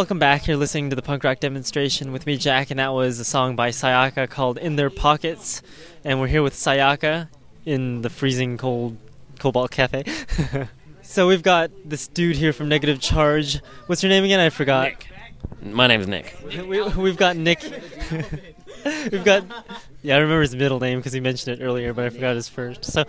Welcome 0.04 0.20
back. 0.20 0.48
You're 0.48 0.58
listening 0.58 0.90
to 0.90 0.98
the 0.98 1.02
punk 1.02 1.24
rock 1.24 1.40
demonstration 1.40 2.12
with 2.12 2.26
me, 2.26 2.36
Jack, 2.36 2.72
and 2.72 2.78
that 2.78 2.92
was 2.92 3.22
a 3.22 3.24
song 3.24 3.56
by 3.56 3.70
Sayaka 3.70 4.30
called 4.30 4.58
"In 4.58 4.76
Their 4.76 4.90
Pockets." 4.90 5.62
And 6.04 6.20
we're 6.20 6.28
here 6.28 6.44
with 6.44 6.56
Sayaka 6.56 7.30
in 7.66 8.02
the 8.02 8.10
freezing 8.10 8.58
cold 8.58 8.98
Cobalt 9.40 9.72
Cafe. 9.72 10.04
so 11.02 11.26
we've 11.26 11.42
got 11.42 11.72
this 11.86 12.10
dude 12.10 12.36
here 12.36 12.52
from 12.52 12.68
Negative 12.68 13.00
Charge. 13.00 13.62
What's 13.88 14.04
your 14.04 14.10
name 14.10 14.26
again? 14.26 14.42
I 14.42 14.50
forgot. 14.50 14.90
Nick. 14.90 15.08
My 15.74 15.88
name's 15.88 16.10
Nick. 16.10 16.36
We, 16.68 16.82
we've 16.82 17.16
got 17.16 17.38
Nick. 17.38 17.64
we've 19.10 19.24
got. 19.24 19.46
Yeah, 20.02 20.18
I 20.18 20.20
remember 20.20 20.42
his 20.42 20.54
middle 20.54 20.82
name 20.82 21.00
because 21.00 21.14
he 21.14 21.22
mentioned 21.22 21.62
it 21.62 21.64
earlier, 21.64 21.94
but 21.94 22.04
I 22.04 22.10
forgot 22.10 22.36
his 22.36 22.50
first. 22.50 22.84
So 22.84 23.06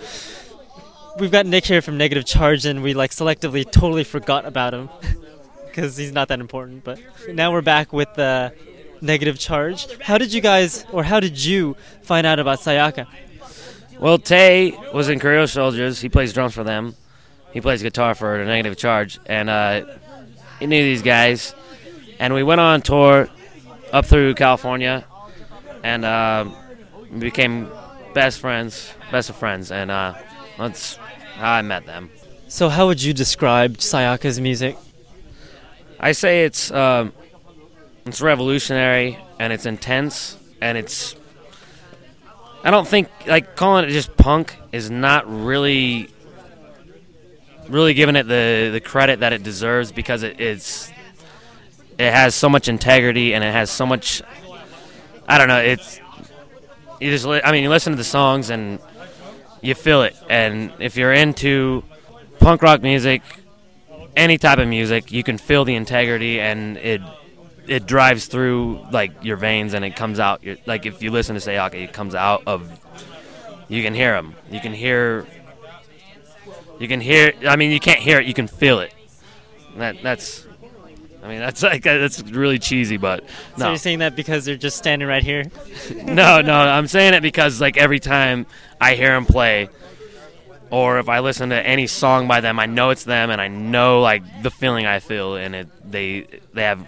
we've 1.19 1.33
got 1.33 1.45
Nick 1.45 1.65
here 1.65 1.83
from 1.83 1.99
Negative 1.99 2.25
Charge, 2.25 2.65
and 2.67 2.85
we 2.85 2.95
like 2.95 3.11
selectively 3.11 3.69
totally 3.69 4.05
forgot 4.05 4.45
about 4.45 4.75
him 4.75 4.89
because 5.75 5.97
he's 5.97 6.13
not 6.13 6.29
that 6.29 6.41
important. 6.41 6.85
But 6.85 7.01
now 7.33 7.51
we're 7.51 7.63
back 7.63 7.93
with 7.93 8.13
the 8.15 8.53
Negative 9.01 9.39
Charge. 9.39 9.87
How 10.01 10.19
did 10.19 10.33
you 10.33 10.41
guys, 10.41 10.87
or 10.93 11.03
how 11.03 11.19
did 11.19 11.43
you 11.43 11.77
find 12.03 12.27
out 12.27 12.39
about 12.39 12.61
Sayaka? 12.61 13.07
Well, 13.99 14.19
Tay 14.19 14.77
was 14.93 15.09
in 15.09 15.19
Career 15.19 15.47
Soldiers. 15.47 16.01
He 16.01 16.09
plays 16.09 16.33
drums 16.33 16.55
for 16.55 16.65
them. 16.65 16.95
He 17.53 17.61
plays 17.61 17.83
guitar 17.83 18.15
for 18.15 18.39
the 18.39 18.45
Negative 18.45 18.77
Charge, 18.77 19.19
and 19.27 19.51
uh, 19.51 19.85
he 20.61 20.67
knew 20.67 20.83
these 20.83 21.03
guys. 21.03 21.55
And 22.19 22.35
we 22.35 22.43
went 22.43 22.61
on 22.61 22.83
tour 22.83 23.29
up 23.93 24.07
through 24.07 24.35
California, 24.35 25.05
and 25.83 26.05
uh, 26.05 26.49
we 27.11 27.19
became 27.19 27.69
best 28.13 28.39
friends, 28.39 28.93
best 29.11 29.29
of 29.29 29.37
friends, 29.37 29.71
and 29.73 29.91
uh, 29.91 30.15
that's 30.57 30.97
how 31.37 31.53
I 31.53 31.63
met 31.63 31.87
them. 31.87 32.11
So 32.47 32.69
how 32.69 32.87
would 32.87 33.03
you 33.03 33.13
describe 33.13 33.79
Sayaka's 33.79 34.41
music? 34.41 34.77
I 36.05 36.13
say 36.13 36.45
it's 36.45 36.71
um, 36.71 37.15
it's 38.05 38.21
revolutionary 38.21 39.19
and 39.39 39.55
it's 39.55 39.65
intense 39.65 40.37
and 40.61 40.77
it's. 40.77 41.17
I 42.63 42.71
don't 42.71 42.87
think 42.87 43.09
like 43.27 43.57
calling 43.57 43.87
it 43.87 43.91
just 43.91 44.15
punk 44.15 44.55
is 44.71 44.91
not 44.91 45.25
really 45.27 46.11
really 47.71 47.95
giving 47.95 48.17
it 48.17 48.25
the 48.25 48.69
the 48.71 48.83
credit 48.83 49.21
that 49.21 49.33
it 49.33 49.43
deserves 49.43 49.93
because 49.93 50.25
it, 50.25 50.39
it's 50.39 50.93
it 51.97 52.13
has 52.13 52.35
so 52.35 52.51
much 52.51 52.69
integrity 52.69 53.33
and 53.33 53.43
it 53.43 53.53
has 53.53 53.71
so 53.71 53.87
much. 53.87 54.21
I 55.27 55.39
don't 55.39 55.49
know. 55.49 55.61
It's 55.61 56.01
you 57.01 57.11
just. 57.11 57.25
li- 57.25 57.41
I 57.43 57.51
mean, 57.51 57.63
you 57.63 57.71
listen 57.71 57.95
to 57.95 57.97
the 57.97 58.05
songs 58.05 58.51
and 58.51 58.79
you 59.63 59.75
feel 59.75 60.03
it. 60.03 60.15
And 60.29 60.71
if 60.81 60.99
you're 60.99 61.15
into 61.15 61.83
punk 62.41 62.61
rock 62.61 62.83
music, 62.83 63.23
any 64.17 64.39
type 64.39 64.59
of 64.59 64.69
music, 64.69 65.13
you 65.13 65.23
can 65.23 65.39
feel 65.39 65.65
the 65.65 65.75
integrity 65.75 66.41
and 66.41 66.77
it 66.79 67.01
it 67.67 67.87
drives 67.87 68.27
through 68.27 68.85
like 68.91 69.25
your 69.25 69.37
veins 69.37 69.75
and 69.75 69.85
it 69.85 69.97
comes 69.97 70.21
out. 70.21 70.43
Your, 70.43 70.57
like 70.67 70.87
if 70.87 71.03
you 71.03 71.11
listen 71.11 71.35
to 71.35 71.41
Sayaka, 71.41 71.75
it 71.75 71.93
comes 71.93 72.15
out 72.15 72.43
of. 72.47 72.81
You 73.69 73.83
can 73.83 73.95
hear 73.95 74.13
them. 74.13 74.35
You 74.51 74.61
can 74.61 74.73
hear. 74.73 75.27
You 76.79 76.89
can 76.89 77.01
hear. 77.01 77.33
I 77.47 77.57
mean, 77.57 77.71
you 77.71 77.81
can't 77.81 78.01
hear 78.01 78.21
it. 78.21 78.27
You 78.27 78.35
can 78.35 78.47
feel 78.47 78.81
it. 78.81 78.93
That 79.77 80.03
that's. 80.03 80.47
I 81.23 81.29
mean, 81.29 81.39
that's 81.39 81.63
like 81.63 81.83
that's 81.83 82.23
really 82.23 82.59
cheesy, 82.59 82.97
but 82.97 83.25
no. 83.57 83.65
So 83.65 83.69
you're 83.69 83.79
saying 83.79 84.01
that 84.01 84.15
because 84.15 84.45
they're 84.45 84.57
just 84.57 84.77
standing 84.77 85.09
right 85.09 85.23
here? 85.23 85.45
no, 85.95 86.41
no. 86.43 86.55
I'm 86.55 86.87
saying 86.87 87.15
it 87.15 87.23
because 87.23 87.61
like 87.61 87.77
every 87.77 88.01
time 88.01 88.47
I 88.81 88.95
hear 88.95 89.13
them 89.13 89.25
play, 89.25 89.69
or 90.75 90.99
if 90.99 91.09
I 91.09 91.21
listen 91.21 91.51
to 91.51 91.57
any 91.67 91.87
song 91.87 92.27
by 92.29 92.41
them, 92.41 92.59
I 92.59 92.67
know 92.67 92.91
it's 92.91 93.05
them, 93.05 93.31
and 93.31 93.41
I 93.41 93.49
know 93.49 94.01
like 94.01 94.23
the 94.43 94.51
feeling 94.51 94.87
I 94.87 94.99
feel, 95.01 95.37
and 95.37 95.55
it 95.55 95.69
they 95.91 96.27
they 96.53 96.63
have 96.63 96.81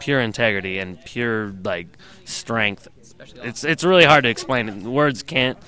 pure 0.00 0.20
integrity 0.20 0.78
and 0.78 1.02
pure 1.04 1.52
like 1.62 1.86
strength. 2.24 2.88
It's 3.42 3.64
it's 3.64 3.84
really 3.84 4.04
hard 4.04 4.24
to 4.24 4.30
explain. 4.30 4.84
Words 4.92 5.22
can't. 5.22 5.58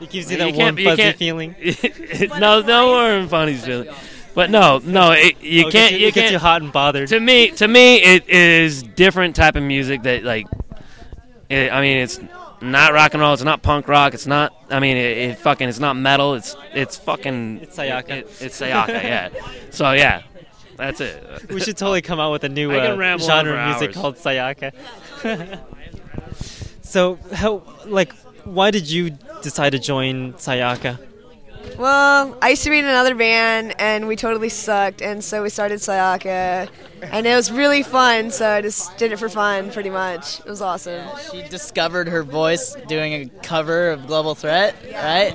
It 0.00 0.10
gives 0.10 0.30
you 0.30 0.38
You 0.38 0.44
that 0.44 0.54
can't- 0.54 0.78
warm, 0.80 0.96
fuzzy 0.96 1.12
feeling. 1.12 1.54
no, 2.40 2.60
no 2.62 2.86
warm 2.88 3.28
funny's 3.28 3.64
feeling. 3.64 3.88
But 4.34 4.48
no, 4.50 4.78
no, 4.84 5.10
it, 5.12 5.42
you 5.42 5.66
Oh, 5.66 5.70
can't. 5.70 5.92
you, 5.92 5.98
you 5.98 6.06
it 6.08 6.14
can't. 6.14 6.32
you 6.32 6.38
hot 6.38 6.62
and 6.62 6.72
bothered. 6.72 7.08
to 7.08 7.18
me, 7.20 7.50
to 7.52 7.66
me, 7.68 7.96
it 8.02 8.28
is 8.28 8.82
different 8.82 9.34
type 9.36 9.56
of 9.56 9.62
music 9.62 10.02
that 10.04 10.24
like. 10.24 10.46
It, 11.50 11.72
I 11.72 11.80
mean, 11.80 11.98
it's 11.98 12.20
not 12.60 12.92
rock 12.92 13.14
and 13.14 13.22
roll. 13.22 13.32
It's 13.32 13.42
not 13.42 13.62
punk 13.62 13.88
rock. 13.88 14.14
It's 14.14 14.26
not. 14.26 14.54
I 14.70 14.80
mean, 14.80 14.96
it, 14.96 15.18
it 15.18 15.38
fucking. 15.38 15.68
It's 15.68 15.78
not 15.78 15.94
metal. 15.96 16.34
It's 16.34 16.56
it's 16.72 16.96
fucking. 16.96 17.60
It's 17.62 17.76
Sayaka. 17.76 18.10
It, 18.10 18.36
it's 18.40 18.60
Sayaka. 18.60 18.88
yeah. 18.88 19.28
So 19.70 19.92
yeah, 19.92 20.22
that's 20.76 21.00
it. 21.00 21.50
We 21.50 21.60
should 21.60 21.76
totally 21.76 22.02
come 22.02 22.20
out 22.20 22.32
with 22.32 22.44
a 22.44 22.48
new 22.48 22.70
uh, 22.70 23.18
genre 23.18 23.52
of 23.52 23.68
music 23.68 23.96
hours. 23.96 23.96
called 23.96 24.16
Sayaka. 24.16 25.60
so, 26.82 27.18
how, 27.32 27.62
like, 27.86 28.14
why 28.44 28.70
did 28.70 28.90
you 28.90 29.10
decide 29.42 29.70
to 29.70 29.78
join 29.78 30.32
Sayaka? 30.34 30.98
Well, 31.78 32.36
I 32.42 32.50
used 32.50 32.64
to 32.64 32.70
be 32.70 32.78
in 32.78 32.84
another 32.84 33.14
band, 33.14 33.74
and 33.78 34.06
we 34.06 34.16
totally 34.16 34.50
sucked, 34.50 35.00
and 35.00 35.24
so 35.24 35.42
we 35.42 35.48
started 35.48 35.78
Sayaka, 35.78 36.68
and 37.02 37.26
it 37.26 37.34
was 37.34 37.50
really 37.50 37.82
fun. 37.82 38.30
So 38.30 38.48
I 38.48 38.60
just 38.60 38.96
did 38.98 39.12
it 39.12 39.18
for 39.18 39.28
fun, 39.28 39.70
pretty 39.70 39.88
much. 39.88 40.40
It 40.40 40.46
was 40.46 40.60
awesome. 40.60 41.06
She 41.30 41.42
discovered 41.42 42.08
her 42.08 42.22
voice 42.22 42.74
doing 42.86 43.12
a 43.14 43.26
cover 43.42 43.90
of 43.90 44.06
Global 44.06 44.34
Threat, 44.34 44.74
right? 44.92 45.34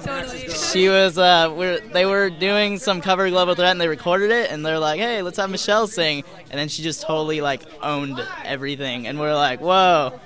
She 0.51 0.87
was, 0.87 1.17
uh, 1.17 1.51
we're, 1.55 1.79
they 1.79 2.05
were 2.05 2.29
doing 2.29 2.77
some 2.77 3.01
cover 3.01 3.25
of 3.25 3.31
Global 3.31 3.55
Threat 3.55 3.71
and 3.71 3.81
they 3.81 3.87
recorded 3.87 4.29
it 4.29 4.51
and 4.51 4.63
they're 4.63 4.79
like, 4.79 4.99
hey, 4.99 5.23
let's 5.23 5.37
have 5.37 5.49
Michelle 5.49 5.87
sing. 5.87 6.23
And 6.51 6.59
then 6.59 6.69
she 6.69 6.83
just 6.83 7.01
totally, 7.01 7.41
like, 7.41 7.63
owned 7.81 8.21
everything. 8.43 9.07
And 9.07 9.19
we're 9.19 9.33
like, 9.33 9.61
whoa, 9.61 10.19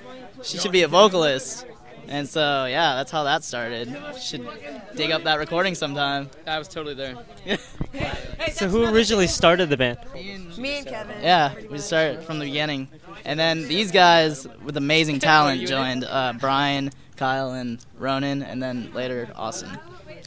she 0.43 0.57
should 0.57 0.73
be 0.73 0.81
a 0.81 0.87
vocalist. 0.89 1.65
And 2.09 2.27
so, 2.27 2.65
yeah, 2.65 2.95
that's 2.95 3.11
how 3.11 3.23
that 3.23 3.43
started. 3.43 3.95
Should 4.19 4.47
dig 4.95 5.11
up 5.11 5.23
that 5.25 5.37
recording 5.37 5.75
sometime. 5.75 6.31
I 6.47 6.57
was 6.57 6.67
totally 6.67 6.95
there. 6.95 7.15
So, 8.53 8.67
who 8.67 8.85
originally 8.85 9.27
started 9.27 9.69
the 9.69 9.77
band? 9.77 9.99
Me 10.13 10.77
and 10.77 10.87
Kevin. 10.87 11.21
Yeah, 11.21 11.53
we 11.69 11.77
started 11.79 12.23
from 12.23 12.39
the 12.39 12.45
beginning. 12.45 12.87
And 13.25 13.39
then 13.39 13.67
these 13.67 13.91
guys 13.91 14.47
with 14.63 14.77
amazing 14.77 15.19
talent 15.19 15.67
joined 15.67 16.03
uh, 16.05 16.33
Brian, 16.39 16.91
Kyle, 17.15 17.51
and 17.51 17.83
Ronan, 17.97 18.43
and 18.43 18.61
then 18.61 18.91
later 18.93 19.29
Austin. 19.35 19.77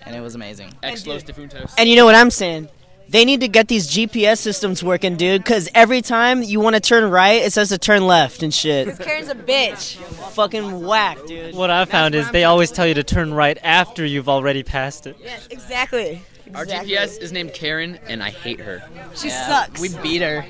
And 0.04 0.14
it 0.14 0.20
was 0.20 0.34
amazing. 0.34 0.72
Ex 0.82 1.06
Los 1.06 1.22
Defuntos. 1.22 1.72
And 1.78 1.88
you 1.88 1.96
know 1.96 2.04
what 2.04 2.14
I'm 2.14 2.30
saying? 2.30 2.68
They 3.08 3.24
need 3.26 3.40
to 3.40 3.48
get 3.48 3.68
these 3.68 3.88
GPS 3.90 4.38
systems 4.38 4.82
working, 4.82 5.16
dude. 5.16 5.42
Because 5.44 5.68
every 5.74 6.00
time 6.00 6.42
you 6.42 6.60
want 6.60 6.74
to 6.74 6.80
turn 6.80 7.10
right, 7.10 7.42
it 7.42 7.52
says 7.52 7.68
to 7.68 7.78
turn 7.78 8.06
left 8.06 8.42
and 8.42 8.52
shit. 8.54 8.98
Karen's 8.98 9.28
a 9.28 9.34
bitch. 9.34 9.96
Fucking 10.32 10.86
whack, 10.86 11.18
dude. 11.26 11.54
What 11.54 11.70
I 11.70 11.84
found 11.84 12.14
is 12.14 12.30
they 12.30 12.44
always 12.44 12.70
tell 12.70 12.86
you 12.86 12.94
to 12.94 13.02
turn 13.04 13.34
right 13.34 13.58
after 13.62 14.04
you've 14.06 14.28
already 14.30 14.62
passed 14.62 15.06
it. 15.06 15.16
Yes, 15.22 15.46
exactly. 15.50 16.22
Our 16.54 16.62
Exactly. 16.64 16.92
GPS 16.94 17.18
is 17.20 17.32
named 17.32 17.54
Karen, 17.54 17.98
and 18.08 18.22
I 18.22 18.30
hate 18.30 18.60
her. 18.60 18.82
She 19.14 19.28
Yeah, 19.28 19.46
sucks. 19.46 19.80
We 19.80 19.88
beat 20.02 20.22
her. 20.22 20.44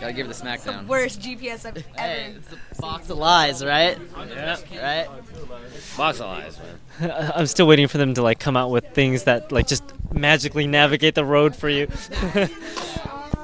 Gotta 0.00 0.12
give 0.12 0.26
her 0.26 0.32
the 0.32 0.38
smackdown. 0.38 0.86
Worst 0.86 1.20
GPS 1.22 1.64
I've 1.64 1.76
Hey, 1.96 2.26
ever. 2.28 2.36
it's 2.38 2.52
a 2.78 2.80
box 2.82 3.08
of 3.10 3.16
lies, 3.18 3.64
right? 3.64 3.98
Yeah. 4.28 4.56
Right? 4.82 5.08
Box 5.96 6.20
of 6.20 6.26
lies, 6.26 6.58
man. 6.58 6.78
I'm 7.34 7.46
still 7.46 7.66
waiting 7.66 7.88
for 7.88 7.98
them 7.98 8.14
to 8.14 8.22
like 8.22 8.38
come 8.38 8.56
out 8.56 8.70
with 8.70 8.86
things 8.94 9.24
that 9.24 9.52
like 9.52 9.66
just 9.66 9.82
magically 10.12 10.66
navigate 10.66 11.14
the 11.14 11.24
road 11.24 11.54
for 11.54 11.68
you. 11.68 11.88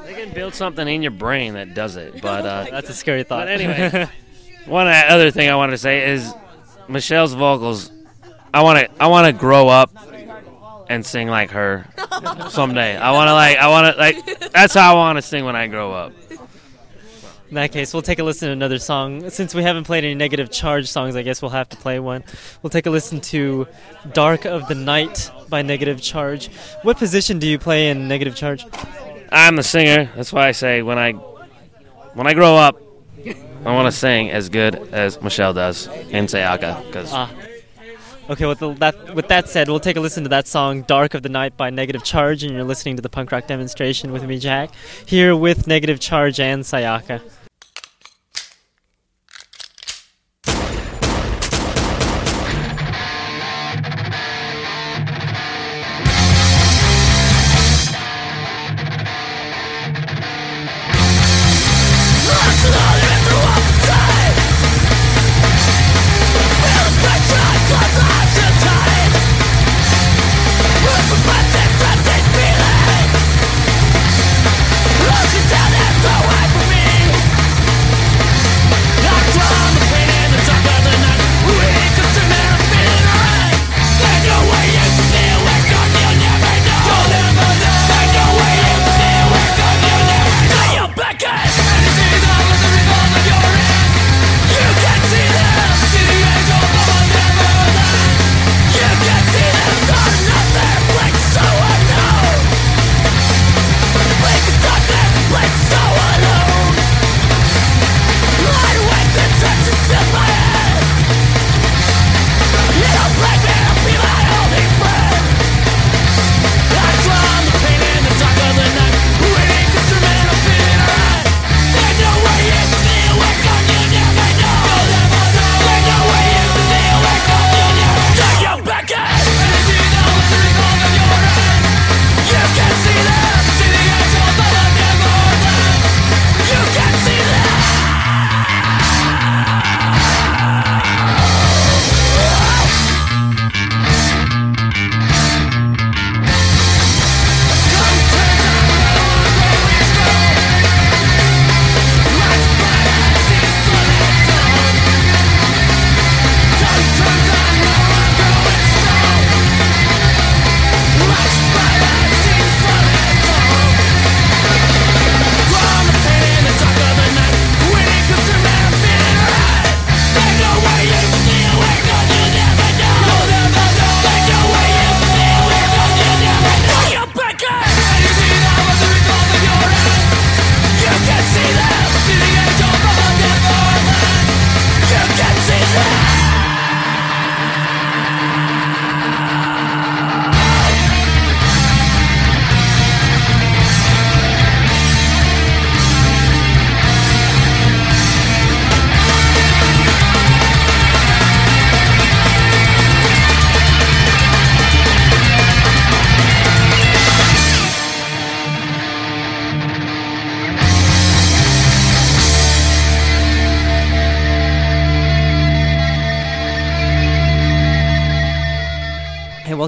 They 0.05 0.15
can 0.27 0.35
build 0.35 0.55
something 0.55 0.87
in 0.87 1.01
your 1.01 1.11
brain 1.11 1.55
that 1.55 1.75
does 1.75 1.97
it, 1.97 2.21
but 2.21 2.45
uh, 2.45 2.67
That's 2.71 2.91
a 2.91 2.95
scary 2.95 3.23
thought. 3.23 3.47
But 3.47 3.61
anyway. 3.61 4.09
one 4.67 4.87
other 4.87 5.31
thing 5.31 5.49
I 5.49 5.57
wanted 5.57 5.73
to 5.73 5.79
say 5.79 6.11
is 6.11 6.35
Michelle's 6.87 7.33
vocals. 7.33 7.91
I 8.53 8.63
want 8.63 8.79
to 8.81 9.03
I 9.03 9.07
want 9.07 9.27
to 9.27 9.33
grow 9.33 9.69
up 9.69 9.91
and 10.91 11.07
sing 11.07 11.29
like 11.29 11.53
her 11.53 11.87
someday. 12.51 12.97
I 12.97 13.13
want 13.13 13.29
to 13.29 13.33
like 13.33 13.57
I 13.57 13.69
want 13.69 13.95
to 13.95 13.99
like 13.99 14.51
that's 14.51 14.75
how 14.75 14.93
I 14.93 14.95
want 14.97 15.17
to 15.17 15.23
sing 15.23 15.47
when 15.47 15.57
I 15.57 15.67
grow 15.69 15.93
up. 15.93 16.13
In 17.53 17.57
that 17.57 17.71
case, 17.71 17.93
we'll 17.93 18.01
take 18.01 18.19
a 18.19 18.25
listen 18.25 18.49
to 18.49 18.53
another 18.53 18.79
song. 18.79 19.29
Since 19.29 19.55
we 19.55 19.63
haven't 19.63 19.85
played 19.85 20.05
any 20.05 20.15
negative 20.15 20.51
charge 20.51 20.89
songs, 20.89 21.17
I 21.17 21.21
guess 21.21 21.43
we'll 21.43 21.51
have 21.51 21.69
to 21.69 21.77
play 21.77 21.99
one. 21.99 22.25
We'll 22.63 22.71
take 22.71 22.87
a 22.87 22.91
listen 22.91 23.21
to 23.21 23.69
Dark 24.15 24.47
of 24.47 24.69
the 24.69 24.75
Night 24.75 25.31
by 25.51 25.61
Negative 25.61 26.01
Charge. 26.01 26.49
What 26.81 26.97
position 26.97 27.39
do 27.39 27.47
you 27.47 27.59
play 27.59 27.91
in 27.91 28.09
Negative 28.09 28.35
Charge? 28.35 28.65
I'm 29.31 29.57
the 29.57 29.63
singer. 29.63 30.11
That's 30.17 30.33
why 30.33 30.49
I 30.49 30.53
say 30.53 30.81
when 30.81 30.99
I 30.99 31.13
when 31.13 32.27
I 32.27 32.33
grow 32.33 32.57
up, 32.57 32.81
I 33.67 33.75
want 33.75 33.85
to 33.85 33.93
sing 33.93 34.31
as 34.31 34.49
good 34.49 34.77
as 34.91 35.21
Michelle 35.21 35.53
does 35.53 35.89
in 36.09 36.29
Sayaka 36.29 36.87
because 36.87 37.13
Ah. 37.13 37.31
Okay, 38.31 38.47
with, 38.47 38.61
the, 38.61 38.73
that, 38.75 39.15
with 39.15 39.29
that 39.29 39.49
said, 39.49 39.69
we'll 39.69 39.81
take 39.81 39.97
a 39.97 40.01
listen 40.01 40.23
to 40.23 40.29
that 40.31 40.47
song, 40.47 40.83
Dark 40.83 41.13
of 41.13 41.23
the 41.23 41.29
Night 41.29 41.57
by 41.57 41.69
Negative 41.69 42.03
Charge, 42.03 42.45
and 42.45 42.55
you're 42.55 42.65
listening 42.65 42.97
to 42.97 43.03
the 43.03 43.11
punk 43.11 43.31
rock 43.31 43.47
demonstration 43.49 44.11
with 44.13 44.23
me, 44.25 44.39
Jack, 44.39 44.71
here 45.05 45.37
with 45.37 45.67
Negative 45.67 46.01
Charge 46.01 46.41
and 46.41 46.63
Sayaka. 46.63 47.21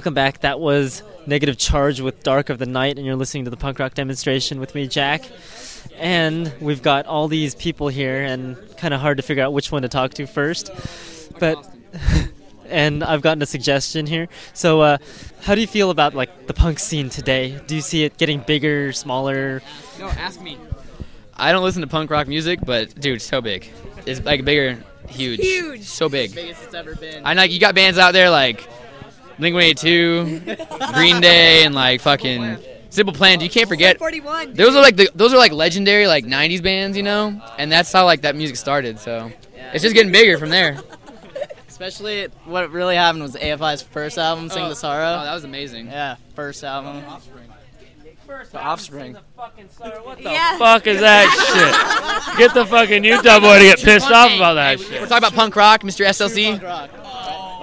Welcome 0.05 0.13
back. 0.13 0.41
That 0.41 0.61
was 0.61 1.03
Negative 1.27 1.57
Charge 1.57 2.03
with 2.03 2.23
Dark 2.23 2.51
of 2.51 2.59
the 2.59 2.67
Night, 2.67 2.99
and 2.99 3.07
you're 3.07 3.17
listening 3.17 3.45
to 3.45 3.51
the 3.51 3.57
punk 3.57 3.79
rock 3.79 3.95
demonstration 3.95 4.61
with 4.61 4.75
me, 4.75 4.87
Jack. 4.87 5.25
And 5.97 6.53
we've 6.61 6.83
got 6.83 7.07
all 7.07 7.27
these 7.27 7.55
people 7.55 7.89
here, 7.89 8.23
and 8.23 8.59
kind 8.77 8.93
of 8.93 9.01
hard 9.01 9.17
to 9.17 9.23
figure 9.23 9.43
out 9.43 9.55
which 9.55 9.73
one 9.73 9.81
to 9.81 9.89
talk 9.89 10.13
to 10.15 10.27
first. 10.27 10.71
But 11.39 11.67
and 12.69 13.03
I've 13.03 13.23
gotten 13.23 13.41
a 13.41 13.47
suggestion 13.47 14.05
here. 14.05 14.29
So, 14.53 14.83
uh, 14.83 14.99
how 15.41 15.55
do 15.55 15.63
you 15.63 15.67
feel 15.67 15.89
about 15.89 16.13
like 16.13 16.49
the 16.49 16.53
punk 16.53 16.81
scene 16.81 17.09
today? 17.09 17.59
Do 17.67 17.75
you 17.75 17.81
see 17.81 18.05
it 18.05 18.19
getting 18.19 18.41
bigger, 18.41 18.93
smaller? 18.93 19.63
No, 19.99 20.09
ask 20.09 20.39
me. 20.39 20.59
I 21.35 21.51
don't 21.51 21.65
listen 21.65 21.81
to 21.81 21.89
punk 21.89 22.11
rock 22.11 22.29
music, 22.29 22.59
but 22.67 22.95
dude, 23.01 23.23
so 23.23 23.41
big. 23.41 23.73
It's 24.05 24.23
like 24.23 24.45
bigger, 24.45 24.85
huge, 25.09 25.41
Huge. 25.41 25.85
so 25.85 26.11
big. 26.11 26.35
Biggest 26.35 26.63
it's 26.63 26.75
ever 26.75 26.95
been. 26.95 27.25
I 27.25 27.33
know 27.33 27.45
you 27.45 27.59
got 27.59 27.75
bands 27.75 27.97
out 27.99 28.13
there 28.13 28.29
like 28.29 28.69
Blink 29.39 29.55
182, 29.55 30.93
Green 30.95 31.21
Day, 31.21 31.65
and 31.65 31.75
like 31.75 32.01
fucking 32.01 32.59
Simple 32.91 33.13
Plan. 33.15 33.41
You 33.41 33.51
can't 33.51 33.69
forget. 33.69 33.99
41. 33.99 34.55
Those 34.55 34.77
are 34.77 34.83
like 34.83 34.97
the, 34.97 35.11
those 35.15 35.33
are 35.35 35.39
like 35.39 35.53
legendary 35.53 36.07
like 36.07 36.25
'90s 36.25 36.63
bands, 36.63 36.97
you 36.97 37.03
know, 37.03 37.41
and 37.59 37.71
that's 37.71 37.93
how 37.93 38.05
like 38.05 38.23
that 38.23 38.37
music 38.37 38.57
started. 38.57 38.99
So 38.99 39.33
it's 39.73 39.83
just 39.83 39.95
getting 39.95 40.13
bigger 40.13 40.39
from 40.39 40.51
there. 40.51 40.79
Especially 41.69 42.29
what 42.45 42.71
really 42.71 42.95
happened 42.95 43.25
was 43.25 43.35
AFI's 43.35 43.83
first 43.83 44.17
album, 44.17 44.49
Sing 44.49 44.63
Oh. 44.65 44.69
the 44.69 44.77
Sorrow. 44.77 45.21
Oh, 45.21 45.25
that 45.25 45.35
was 45.35 45.43
amazing. 45.45 45.87
yeah, 45.87 46.17
first 46.37 46.63
album. 46.63 47.03
Offspring. 47.09 47.49
The 48.53 48.59
Offspring. 48.61 49.15
What 49.15 50.17
the 50.19 50.23
yeah. 50.23 50.57
Fuck 50.59 50.87
is 50.87 51.01
that 51.01 52.27
shit? 52.29 52.39
Get 52.39 52.55
the 52.55 52.65
fucking 52.65 53.03
Utah 53.05 53.41
boy 53.41 53.59
to 53.59 53.65
get 53.65 53.81
pissed 53.81 54.11
off 54.11 54.33
about 54.35 54.55
that 54.55 54.79
shit. 54.81 54.93
We're 55.01 55.09
talking 55.09 55.19
about 55.19 55.35
punk 55.35 55.57
rock, 55.57 55.83
Mr. 55.83 56.07
SLC. 56.07 56.59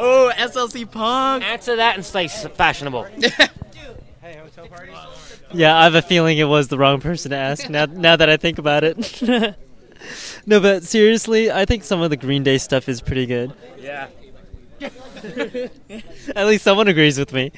Oh, 0.04 0.32
SLC 0.36 0.90
Punk. 0.90 1.44
Answer 1.44 1.76
that 1.76 1.96
and 1.96 2.04
stay 2.04 2.28
fashionable. 2.28 3.08
Yeah, 5.54 5.78
I 5.78 5.84
have 5.84 5.96
a 5.96 6.02
feeling 6.02 6.38
it 6.38 6.46
was 6.46 6.70
the 6.70 6.78
wrong 6.78 7.02
person 7.02 7.32
to 7.32 7.38
ask. 7.38 7.70
Now, 7.70 7.86
now 7.86 8.16
that 8.16 8.30
I 8.30 8.38
think 8.38 8.58
about 8.58 8.86
it. 8.86 9.22
no, 10.46 10.62
but 10.62 10.84
seriously, 10.84 11.52
I 11.52 11.66
think 11.66 11.84
some 11.84 12.02
of 12.02 12.10
the 12.10 12.16
Green 12.16 12.42
Day 12.44 12.58
stuff 12.58 12.88
is 12.88 13.02
pretty 13.02 13.26
good. 13.26 13.54
Yeah. 13.78 14.08
At 16.36 16.48
least 16.48 16.64
someone 16.64 16.88
agrees 16.88 17.20
with 17.20 17.34
me. 17.34 17.52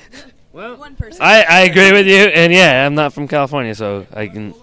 Well, 0.51 0.75
One 0.77 0.95
person. 0.95 1.21
I, 1.21 1.43
I 1.47 1.59
agree 1.61 1.91
with 1.91 2.07
you, 2.07 2.15
and 2.15 2.51
yeah, 2.51 2.83
I'm 2.83 2.95
not 2.95 3.13
from 3.13 3.27
California, 3.27 3.75
so 3.75 4.07
I 4.11 4.27
can. 4.27 4.55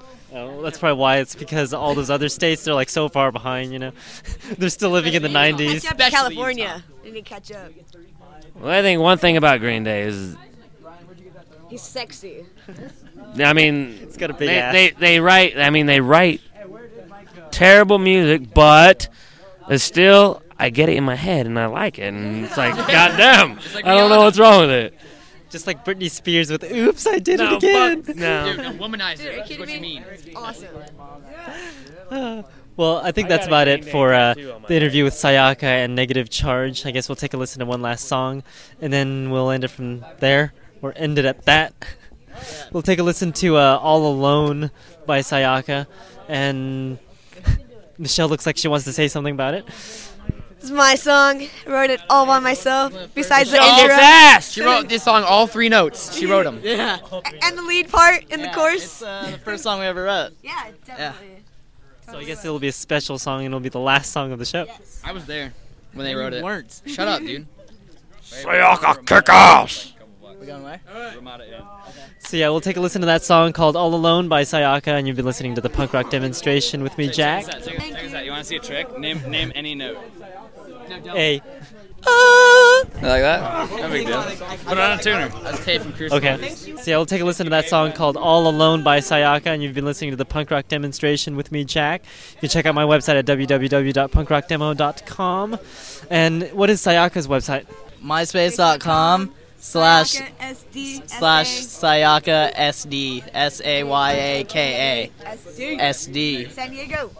Well, 0.60 0.66
that's 0.66 0.78
probably 0.78 1.00
why. 1.00 1.16
It's 1.20 1.34
because 1.34 1.72
all 1.72 1.94
those 1.94 2.10
other 2.10 2.28
states 2.28 2.64
they're 2.64 2.74
like 2.74 2.90
so 2.90 3.08
far 3.08 3.32
behind. 3.32 3.72
You 3.72 3.78
know, 3.78 3.92
they're 4.58 4.68
still 4.68 4.90
living 4.90 5.14
in 5.14 5.22
the 5.22 5.30
Catch 5.30 5.54
'90s. 5.54 5.68
up 5.86 5.98
Especially 5.98 6.10
California. 6.10 6.84
They 7.02 7.10
need 7.12 7.24
to 7.24 7.30
catch 7.30 7.50
up. 7.50 7.72
Well, 8.56 8.70
I 8.70 8.82
think 8.82 9.00
one 9.00 9.16
thing 9.16 9.38
about 9.38 9.60
Green 9.60 9.84
Day 9.84 10.02
is, 10.02 10.36
He's 11.70 11.80
sexy. 11.80 12.44
I 13.38 13.54
mean, 13.54 13.98
It's 14.02 14.18
got 14.18 14.28
a 14.28 14.34
big 14.34 14.48
they, 14.48 14.58
ass. 14.58 14.72
they 14.74 14.90
they 14.90 15.20
write. 15.20 15.56
I 15.56 15.70
mean, 15.70 15.86
they 15.86 16.02
write 16.02 16.42
terrible 17.50 17.98
music, 17.98 18.52
but 18.52 19.08
it's 19.70 19.82
still 19.82 20.42
I 20.58 20.68
get 20.68 20.90
it 20.90 20.96
in 20.96 21.04
my 21.04 21.14
head 21.14 21.46
and 21.46 21.58
I 21.58 21.66
like 21.66 21.98
it, 21.98 22.02
and 22.12 22.44
it's 22.44 22.58
like, 22.58 22.76
goddamn, 22.76 23.58
like 23.74 23.86
I 23.86 23.96
don't 23.96 24.10
know 24.10 24.24
what's 24.24 24.38
wrong 24.38 24.60
with 24.60 24.70
it. 24.70 24.94
Just 25.50 25.66
like 25.66 25.84
Britney 25.84 26.10
Spears 26.10 26.50
with 26.50 26.62
"Oops, 26.64 27.06
I 27.06 27.18
did 27.18 27.38
No, 27.40 27.54
it 27.54 27.56
again." 27.56 28.02
fuck, 28.04 28.16
no. 28.16 28.52
Dude, 28.52 28.56
no, 28.62 28.72
womanizer. 28.72 29.16
Dude, 29.18 29.26
are 29.26 29.30
you 29.32 29.36
That's 29.38 29.48
kidding 29.48 29.60
what 29.60 29.68
you 29.74 29.80
me? 29.80 30.00
mean. 30.00 30.36
Awesome. 30.36 30.68
well, 32.76 32.96
I 32.98 33.12
think 33.12 33.26
I 33.26 33.28
that's 33.28 33.46
got 33.46 33.46
a 33.46 33.48
about 33.48 33.68
it 33.68 33.84
for 33.84 34.14
uh, 34.14 34.34
tattoo 34.34 34.52
on 34.52 34.62
my 34.62 34.68
the 34.68 34.74
interview 34.76 35.04
with 35.04 35.14
Sayaka 35.14 35.62
and 35.64 35.94
Negative 35.94 36.30
Charge. 36.30 36.86
I 36.86 36.90
guess 36.92 37.08
we'll 37.08 37.16
take 37.16 37.34
a 37.34 37.36
listen 37.36 37.60
to 37.60 37.66
one 37.66 37.82
last 37.82 38.06
song, 38.06 38.42
and 38.80 38.92
then 38.92 39.30
we'll 39.30 39.50
end 39.50 39.64
it 39.64 39.68
from 39.68 40.04
there, 40.20 40.52
or 40.82 40.92
end 40.96 41.18
it 41.18 41.24
at 41.24 41.44
that. 41.46 41.74
We'll 42.72 42.82
take 42.82 42.98
a 42.98 43.02
listen 43.02 43.32
to 43.34 43.56
uh, 43.56 43.78
"All 43.82 44.06
Alone" 44.10 44.70
by 45.06 45.20
Sayaka, 45.20 45.86
and 46.28 46.98
Michelle 47.98 48.28
looks 48.28 48.46
like 48.46 48.56
she 48.56 48.68
wants 48.68 48.84
to 48.84 48.92
say 48.92 49.08
something 49.08 49.34
about 49.34 49.54
it. 49.54 49.64
This 50.60 50.68
is 50.68 50.76
my 50.76 50.94
song. 50.94 51.42
I 51.66 51.70
wrote 51.70 51.88
it 51.88 52.02
all 52.10 52.26
by 52.26 52.38
myself. 52.38 52.92
Besides 53.14 53.50
the 53.50 53.56
Kicks 53.56 53.80
intro 53.80 53.94
ass. 53.94 54.52
She 54.52 54.60
wrote 54.60 54.90
this 54.90 55.02
song 55.02 55.22
all 55.24 55.46
three 55.46 55.70
notes. 55.70 56.14
She 56.14 56.26
wrote 56.26 56.44
them. 56.44 56.60
Yeah. 56.62 56.98
and 57.42 57.56
the 57.56 57.62
lead 57.62 57.88
part 57.88 58.24
in 58.30 58.42
the 58.42 58.50
chorus. 58.50 58.84
It's 58.84 59.02
uh, 59.02 59.30
the 59.32 59.38
first 59.38 59.62
song 59.62 59.80
we 59.80 59.86
ever 59.86 60.02
wrote. 60.02 60.32
yeah, 60.42 60.70
definitely. 60.84 61.44
So 62.10 62.18
I 62.18 62.24
guess 62.24 62.44
it'll 62.44 62.58
be 62.58 62.68
a 62.68 62.72
special 62.72 63.18
song, 63.18 63.40
and 63.40 63.46
it'll 63.46 63.60
be 63.60 63.70
the 63.70 63.80
last 63.80 64.12
song 64.12 64.32
of 64.32 64.38
the 64.38 64.44
show. 64.44 64.64
Yes. 64.64 65.00
I 65.02 65.12
was 65.12 65.24
there 65.24 65.54
when 65.94 66.04
they 66.04 66.14
wrote 66.14 66.34
it. 66.34 66.44
weren't. 66.44 66.82
Shut 66.84 67.08
up, 67.08 67.20
dude. 67.22 67.46
Sayaka 68.22 69.06
kick 69.06 69.30
ass. 69.30 69.94
We 70.40 70.46
going 70.46 70.62
where? 70.62 70.80
So 72.20 72.36
yeah, 72.38 72.48
we'll 72.48 72.62
take 72.62 72.78
a 72.78 72.80
listen 72.80 73.02
to 73.02 73.06
that 73.06 73.22
song 73.22 73.52
called 73.52 73.76
"All 73.76 73.94
Alone" 73.94 74.28
by 74.28 74.42
Sayaka, 74.42 74.88
and 74.88 75.06
you've 75.06 75.16
been 75.16 75.26
listening 75.26 75.54
to 75.56 75.60
the 75.60 75.68
punk 75.68 75.92
rock 75.92 76.08
demonstration 76.08 76.82
with 76.82 76.96
me, 76.96 77.08
Jack. 77.10 77.44
Check 77.44 77.62
this 77.64 78.14
out. 78.14 78.24
You 78.24 78.30
want 78.30 78.42
to 78.42 78.48
see 78.48 78.56
a 78.56 78.60
trick? 78.60 78.98
Name 78.98 79.20
name 79.30 79.52
any 79.54 79.74
note. 79.74 79.98
A. 80.90 81.40
Ah. 82.06 82.82
You 83.00 83.06
like 83.08 83.22
that? 83.22 83.70
No 83.70 83.88
big 83.90 84.06
deal. 84.06 84.22
Put 84.22 84.72
it 84.72 84.78
on 84.78 84.98
a 84.98 85.02
tuner. 85.02 85.28
That's 85.42 85.64
tape 85.64 85.82
from 85.82 85.92
Crucible. 85.92 86.16
Okay. 86.16 86.48
So 86.48 86.90
yeah, 86.90 86.96
we'll 86.96 87.06
take 87.06 87.20
a 87.20 87.24
listen 87.24 87.46
to 87.46 87.50
that 87.50 87.68
song 87.68 87.92
called 87.92 88.16
All 88.16 88.48
Alone 88.48 88.82
by 88.82 88.98
Sayaka, 89.00 89.46
and 89.46 89.62
you've 89.62 89.74
been 89.74 89.84
listening 89.84 90.10
to 90.10 90.16
the 90.16 90.24
punk 90.24 90.50
rock 90.50 90.66
demonstration 90.68 91.36
with 91.36 91.52
me, 91.52 91.64
Jack. 91.64 92.02
You 92.34 92.40
can 92.40 92.48
check 92.48 92.66
out 92.66 92.74
my 92.74 92.84
website 92.84 93.18
at 93.18 93.26
www.punkrockdemo.com. 93.26 95.58
And 96.10 96.42
what 96.52 96.70
is 96.70 96.80
Sayaka's 96.80 97.28
website? 97.28 97.66
MySpace.com 98.02 99.34
slash 99.58 100.16
SD 100.16 101.08
slash 101.08 101.48
Sayaka 101.48 102.54
SD 102.54 103.28
S 103.34 103.60
A 103.62 103.84
Y 103.84 104.12
A 104.12 104.44
K 104.44 105.10
A 105.22 105.26
SD. 105.76 106.50
San 106.50 106.70
Diego. 106.70 107.10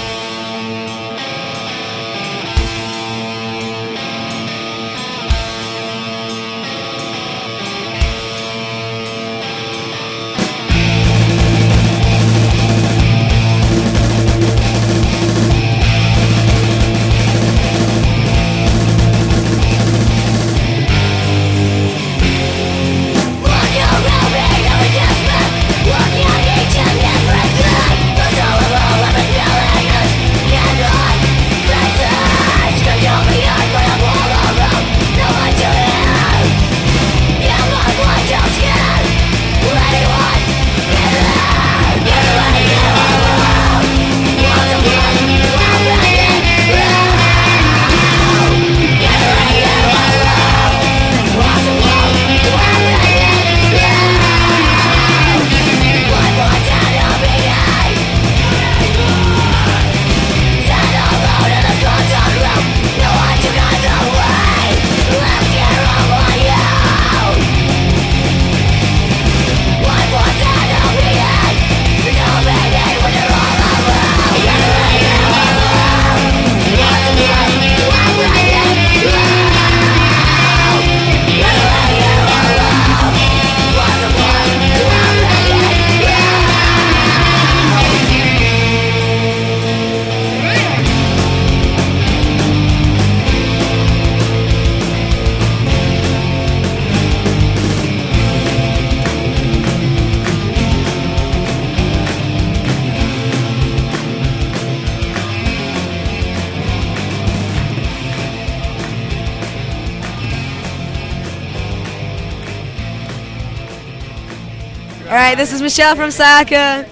Michelle 115.80 115.96
from 115.96 116.12
Saka. 116.12 116.90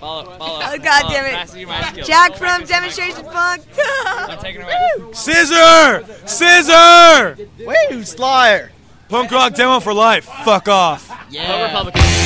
Follow, 0.00 0.24
follow. 0.24 0.60
Oh 0.64 0.78
God 0.78 1.02
follow. 1.02 1.14
damn 1.14 1.24
Pass 1.24 1.54
you 1.54 1.68
my 1.68 1.92
it! 1.96 2.04
Jack 2.04 2.34
from 2.34 2.64
Demonstration 2.64 3.14
skills. 3.14 3.32
Funk. 3.32 3.62
I'm 3.96 4.38
taking 4.42 4.62
away. 4.62 4.74
Scissor! 5.12 6.04
Scissor! 6.26 7.36
Woo, 7.60 8.02
Slayer. 8.02 8.72
Punk 9.08 9.30
rock 9.30 9.54
demo 9.54 9.78
for 9.78 9.94
life. 9.94 10.24
Fuck 10.44 10.66
off. 10.66 11.08
Yeah. 11.30 12.17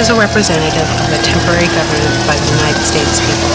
Is 0.00 0.08
a 0.08 0.16
representative 0.16 0.88
of 1.04 1.12
a 1.12 1.20
temporary 1.20 1.68
government 1.76 2.16
by 2.24 2.32
the 2.32 2.50
United 2.56 2.80
States 2.80 3.20
people. 3.20 3.52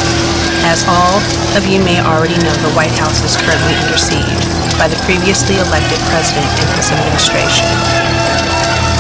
As 0.70 0.86
all 0.86 1.18
of 1.58 1.66
you 1.66 1.82
may 1.82 1.98
already 2.06 2.38
know, 2.38 2.54
the 2.62 2.70
White 2.78 2.94
House 3.02 3.26
is 3.26 3.34
currently 3.34 3.74
under 3.82 3.98
siege 3.98 4.46
by 4.78 4.86
the 4.86 4.94
previously 5.10 5.58
elected 5.58 5.98
president 6.06 6.46
and 6.46 6.70
his 6.78 6.94
administration. 6.94 7.66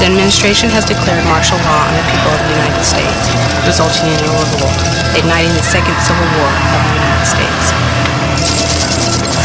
The 0.01 0.09
administration 0.09 0.73
has 0.73 0.89
declared 0.89 1.21
martial 1.29 1.61
law 1.69 1.85
on 1.85 1.93
the 1.93 2.05
people 2.09 2.33
of 2.33 2.41
the 2.49 2.53
United 2.65 2.81
States, 2.81 3.25
resulting 3.69 4.09
in 4.09 4.25
a 4.25 4.31
revolt, 4.41 4.81
igniting 5.13 5.53
the 5.53 5.61
Second 5.61 5.93
Civil 6.01 6.25
War 6.41 6.49
of 6.49 6.81
the 6.81 6.93
United 6.97 7.29
States. 7.29 8.04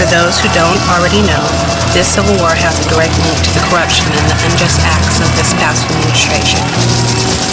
For 0.00 0.08
those 0.08 0.40
who 0.40 0.48
don't 0.56 0.80
already 0.96 1.20
know, 1.28 1.44
this 1.92 2.08
civil 2.08 2.32
war 2.40 2.56
has 2.56 2.72
a 2.80 2.88
direct 2.88 3.12
link 3.20 3.36
to 3.44 3.52
the 3.52 3.60
corruption 3.68 4.08
and 4.08 4.24
the 4.32 4.38
unjust 4.48 4.80
acts 4.80 5.20
of 5.20 5.28
this 5.36 5.52
past 5.60 5.84
administration. 5.92 6.56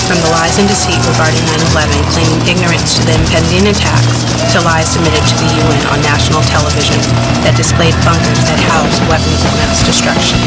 From 0.07 0.23
the 0.23 0.31
lies 0.31 0.55
and 0.55 0.63
deceit 0.63 0.95
regarding 1.11 1.43
9-11 1.75 1.91
claiming 2.15 2.39
ignorance 2.47 2.95
to 2.95 3.03
the 3.03 3.19
impending 3.19 3.67
attacks, 3.67 4.23
to 4.55 4.63
lies 4.63 4.87
submitted 4.87 5.27
to 5.27 5.35
the 5.43 5.49
UN 5.59 5.83
on 5.91 5.99
national 6.07 6.39
television 6.47 6.95
that 7.43 7.59
displayed 7.59 7.99
bunkers 8.07 8.39
that 8.47 8.63
housed 8.71 9.03
weapons 9.11 9.43
of 9.43 9.51
mass 9.59 9.83
destruction, 9.83 10.39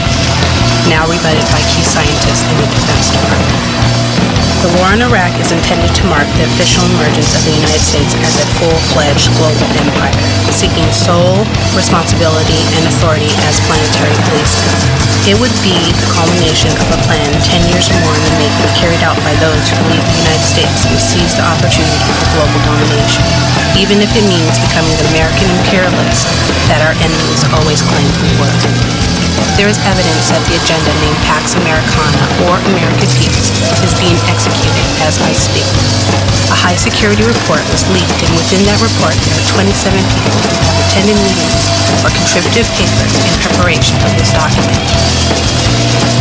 now 0.88 1.04
rebutted 1.04 1.44
by 1.52 1.60
key 1.68 1.84
scientists 1.84 2.48
in 2.48 2.56
the 2.64 2.68
Defense 2.80 3.12
Department. 3.12 4.09
The 4.60 4.68
war 4.76 4.92
in 4.92 5.00
Iraq 5.00 5.32
is 5.40 5.56
intended 5.56 5.88
to 5.96 6.04
mark 6.12 6.28
the 6.36 6.44
official 6.44 6.84
emergence 6.92 7.32
of 7.32 7.40
the 7.48 7.56
United 7.56 7.80
States 7.80 8.12
as 8.20 8.36
a 8.36 8.44
full-fledged 8.60 9.32
global 9.40 9.64
empire, 9.80 10.12
seeking 10.52 10.84
sole 10.92 11.48
responsibility 11.72 12.60
and 12.76 12.84
authority 12.92 13.32
as 13.48 13.56
planetary 13.64 14.12
policeman. 14.28 14.76
It 15.24 15.40
would 15.40 15.56
be 15.64 15.72
the 15.72 16.08
culmination 16.12 16.76
of 16.76 16.92
a 16.92 17.00
plan 17.08 17.32
10 17.40 17.72
years 17.72 17.88
or 17.88 17.96
more 18.04 18.12
in 18.12 18.24
the 18.28 18.36
making 18.36 18.68
carried 18.76 19.00
out 19.00 19.16
by 19.24 19.32
those 19.40 19.64
who 19.64 19.80
believe 19.88 20.04
the 20.04 20.28
United 20.28 20.44
States 20.44 20.84
will 20.92 21.00
seize 21.00 21.32
the 21.40 21.44
opportunity 21.48 22.12
for 22.20 22.28
global 22.36 22.60
domination, 22.68 23.24
even 23.80 24.04
if 24.04 24.12
it 24.12 24.28
means 24.28 24.60
becoming 24.60 24.92
the 25.00 25.08
American 25.16 25.48
imperialists 25.56 26.28
that 26.68 26.84
our 26.84 26.92
enemies 27.00 27.48
always 27.56 27.80
claimed 27.80 28.12
we 28.20 28.32
were. 28.36 28.99
There 29.60 29.68
is 29.68 29.76
evidence 29.84 30.32
that 30.32 30.40
the 30.48 30.56
agenda 30.56 30.92
named 31.04 31.20
Pax 31.28 31.52
Americana 31.56 32.22
or 32.48 32.56
America 32.72 33.04
Peace 33.16 33.52
is 33.84 33.92
being 34.00 34.16
executed 34.28 34.86
as 35.04 35.20
I 35.20 35.32
speak. 35.36 35.68
A 36.50 36.56
high 36.56 36.76
security 36.76 37.22
report 37.22 37.62
was 37.68 37.84
leaked, 37.92 38.20
and 38.24 38.32
within 38.34 38.64
that 38.66 38.80
report, 38.80 39.14
there 39.26 39.36
are 39.36 39.46
27 39.52 40.00
people 40.16 40.40
who 40.40 40.56
have 40.64 40.78
attended 40.88 41.18
meetings 41.22 41.62
or 42.02 42.10
contributed 42.10 42.66
papers 42.74 43.12
in 43.22 43.32
preparation 43.44 43.96
of 44.02 44.10
this 44.16 44.32
document. 44.32 44.80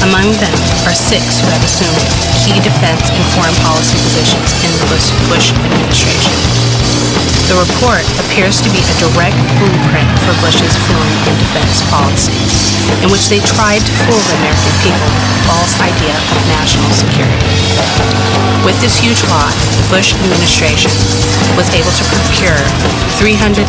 Among 0.06 0.32
them 0.40 0.56
are 0.88 0.96
six 0.96 1.44
who 1.44 1.48
have 1.52 1.64
assumed 1.64 2.04
key 2.44 2.56
defense 2.64 3.04
and 3.12 3.24
foreign 3.36 3.56
policy 3.68 4.00
positions 4.00 4.48
in 4.64 4.72
the 4.80 4.88
Bush 5.28 5.52
administration. 5.52 6.36
The 7.52 7.58
report 7.58 8.06
appears 8.22 8.62
to 8.62 8.70
be 8.70 8.80
a 8.80 8.96
direct 9.02 9.36
blueprint 9.58 10.08
for 10.22 10.38
Bush's 10.38 10.72
foreign 10.86 11.18
and 11.28 11.36
defense 11.42 11.82
policy, 11.90 12.38
which 13.10 13.26
they 13.28 13.42
tried 13.42 13.82
to 13.82 13.94
fool 14.06 14.22
the 14.22 14.36
American 14.46 14.74
people 14.86 15.10
with 15.10 15.34
a 15.34 15.42
false 15.50 15.74
idea 15.82 16.14
of 16.14 16.38
national 16.46 16.90
security. 16.94 17.50
With 18.62 18.78
this 18.84 19.02
huge 19.02 19.24
lie, 19.32 19.56
the 19.82 19.86
Bush 19.90 20.14
administration 20.14 20.94
was 21.58 21.66
able 21.74 21.90
to 21.90 22.04
procure 22.06 22.60
$380 23.18 23.66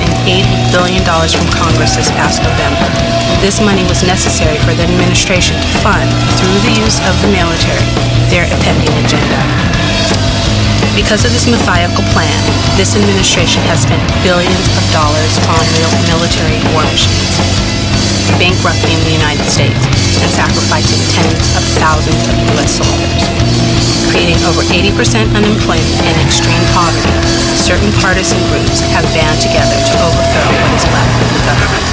billion 0.75 1.03
from 1.07 1.49
Congress 1.57 1.97
this 1.97 2.13
past 2.13 2.45
November. 2.45 2.85
This 3.41 3.63
money 3.65 3.87
was 3.89 4.05
necessary 4.05 4.61
for 4.61 4.77
the 4.77 4.85
administration 4.85 5.57
to 5.57 5.69
fund, 5.81 6.05
through 6.37 6.59
the 6.67 6.75
use 6.77 7.01
of 7.09 7.15
the 7.25 7.31
military, 7.33 7.87
their 8.29 8.45
impending 8.45 8.93
agenda. 9.01 9.41
Because 10.93 11.25
of 11.25 11.33
this 11.33 11.49
methodical 11.49 12.05
plan, 12.13 12.37
this 12.77 12.93
administration 12.99 13.63
has 13.73 13.87
spent 13.87 14.03
billions 14.21 14.67
of 14.77 14.85
dollars 14.93 15.39
on 15.49 15.63
mil- 15.81 15.97
military 16.13 16.59
war 16.75 16.85
machines, 16.93 17.39
bankrupting 18.39 18.99
the 19.09 19.15
United 19.17 19.47
States 19.49 19.81
and 20.21 20.29
sacrificing 20.31 21.01
tens 21.15 21.41
of 21.57 21.63
thousands 21.81 22.21
of 22.29 22.35
U.S. 22.55 22.79
soldiers, 22.79 23.23
creating 24.13 24.39
over 24.47 24.61
80% 24.69 25.33
unemployment 25.33 25.97
and 26.05 26.15
extreme 26.21 26.61
poverty. 26.77 27.15
Certain 27.57 27.91
partisan 27.99 28.39
groups 28.53 28.85
have 28.93 29.07
band 29.17 29.39
together 29.41 29.75
to 29.75 29.95
overthrow 30.05 30.49
what 30.53 30.73
is 30.77 30.85
left 30.93 31.17
of 31.19 31.29
the 31.33 31.43
government. 31.49 31.87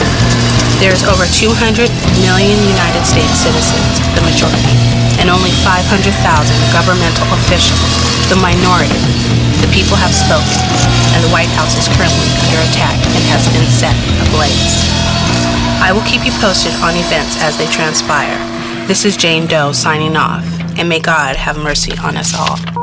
There 0.77 0.93
is 0.93 1.01
over 1.09 1.25
200 1.25 1.89
million 2.21 2.57
United 2.69 3.01
States 3.01 3.33
citizens, 3.41 3.97
the 4.13 4.21
majority, 4.21 4.77
and 5.17 5.33
only 5.33 5.49
500,000 5.65 6.05
governmental 6.69 7.25
officials, 7.33 7.97
the 8.29 8.37
minority. 8.37 9.01
The 9.65 9.71
people 9.73 9.97
have 9.97 10.13
spoken, 10.13 10.61
and 11.17 11.25
the 11.25 11.33
White 11.33 11.49
House 11.57 11.73
is 11.73 11.89
currently 11.97 12.29
under 12.45 12.61
attack 12.69 12.93
and 13.17 13.23
has 13.33 13.49
been 13.49 13.65
set 13.73 13.97
ablaze. 14.29 15.16
I 15.79 15.93
will 15.93 16.01
keep 16.01 16.25
you 16.25 16.31
posted 16.39 16.73
on 16.81 16.95
events 16.95 17.41
as 17.41 17.57
they 17.57 17.67
transpire. 17.67 18.37
This 18.87 19.05
is 19.05 19.15
Jane 19.15 19.47
Doe 19.47 19.71
signing 19.71 20.15
off, 20.17 20.43
and 20.77 20.89
may 20.89 20.99
God 20.99 21.35
have 21.35 21.57
mercy 21.57 21.93
on 22.03 22.17
us 22.17 22.33
all. 22.33 22.76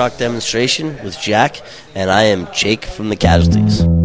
Rock 0.00 0.16
demonstration 0.16 0.96
with 1.04 1.20
Jack, 1.20 1.60
and 1.94 2.10
I 2.10 2.22
am 2.22 2.48
Jake 2.54 2.86
from 2.86 3.10
the 3.10 3.16
Casualties. 3.16 3.99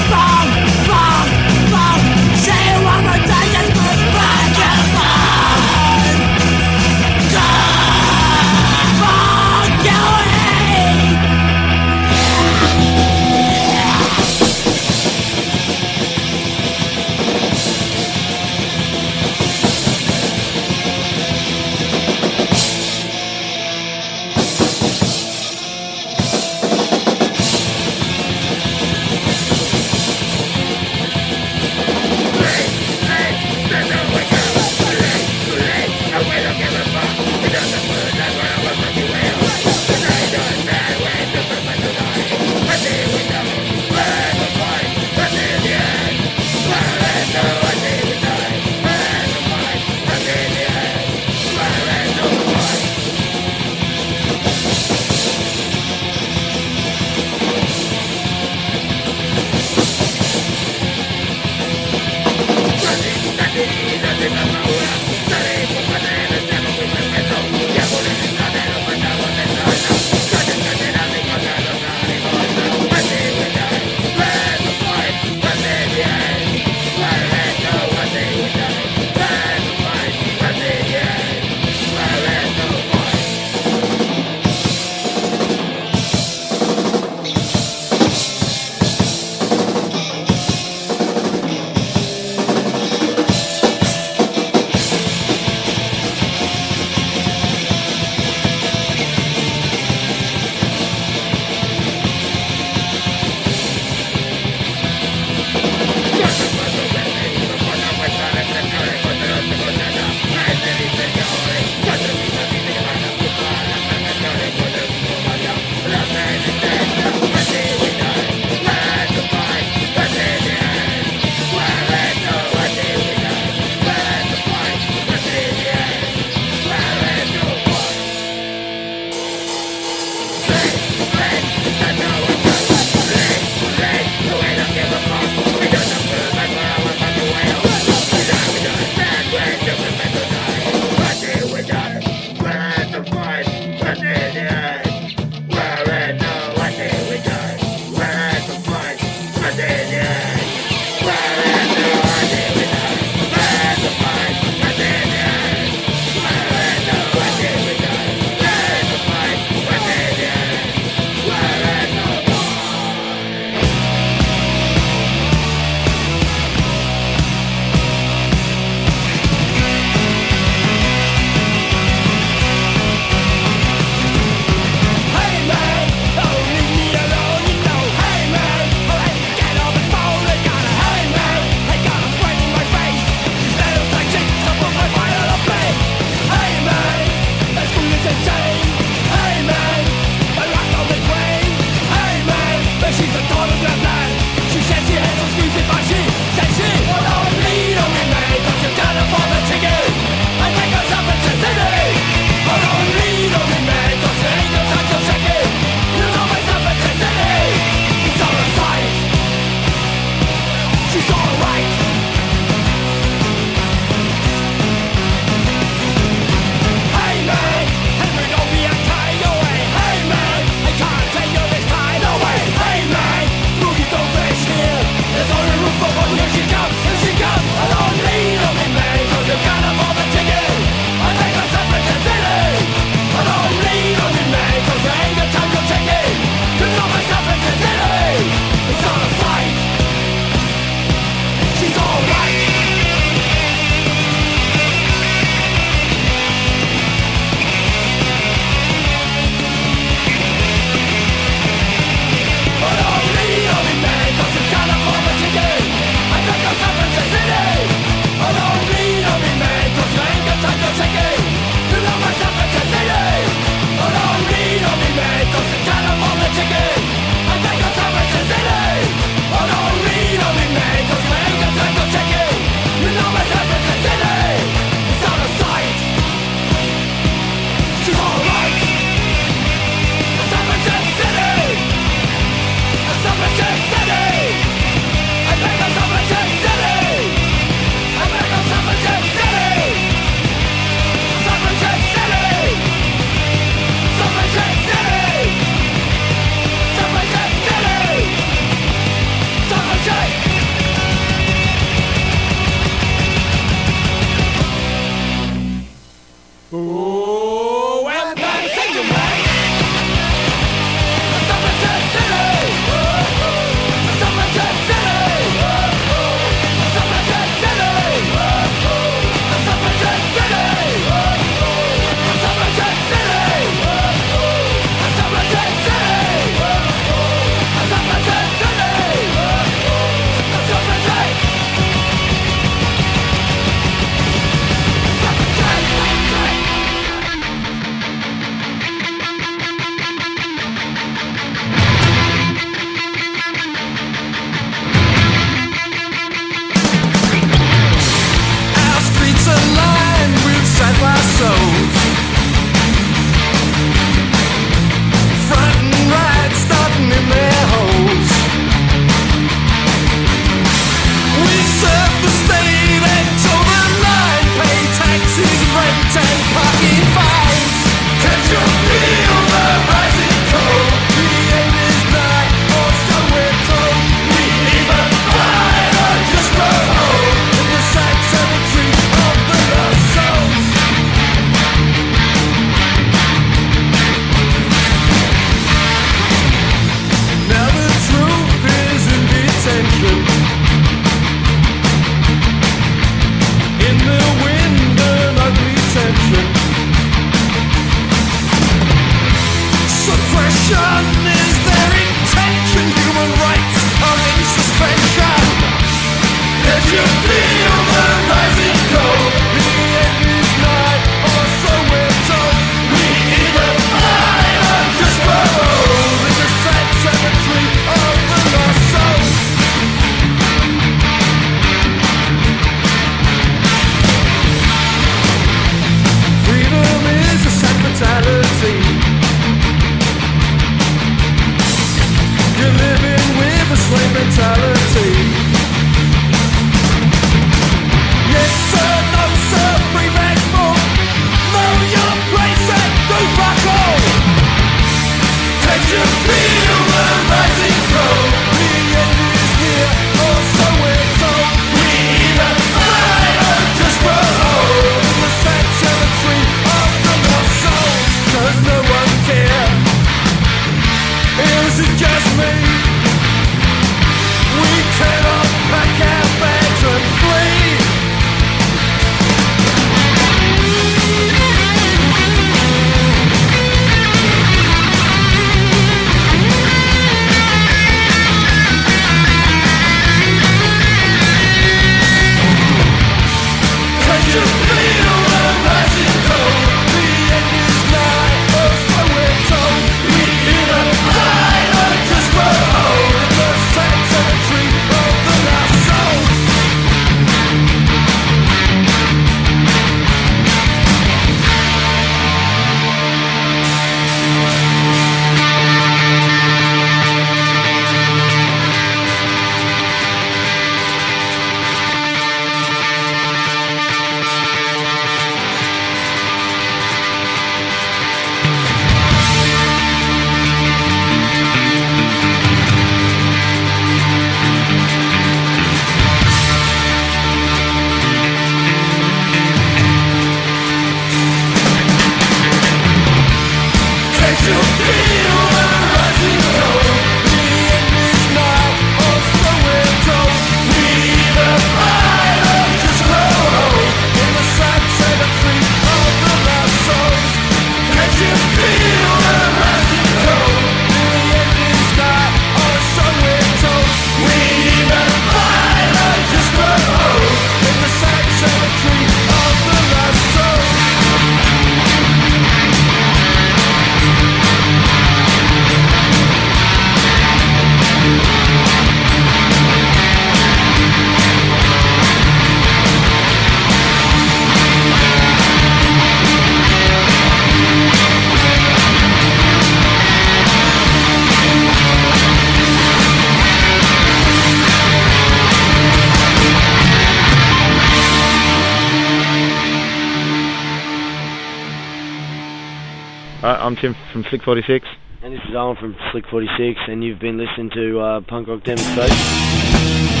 Slick 594.11 594.23
46. 594.23 594.67
And 595.03 595.13
this 595.13 595.21
is 595.29 595.33
Alan 595.33 595.55
from 595.55 595.73
Slick 595.93 596.05
46, 596.07 596.59
and 596.67 596.83
you've 596.83 596.99
been 596.99 597.17
listening 597.17 597.49
to 597.51 597.79
uh, 597.79 598.01
Punk 598.01 598.27
Rock 598.27 598.43
Demonstration. 598.43 600.00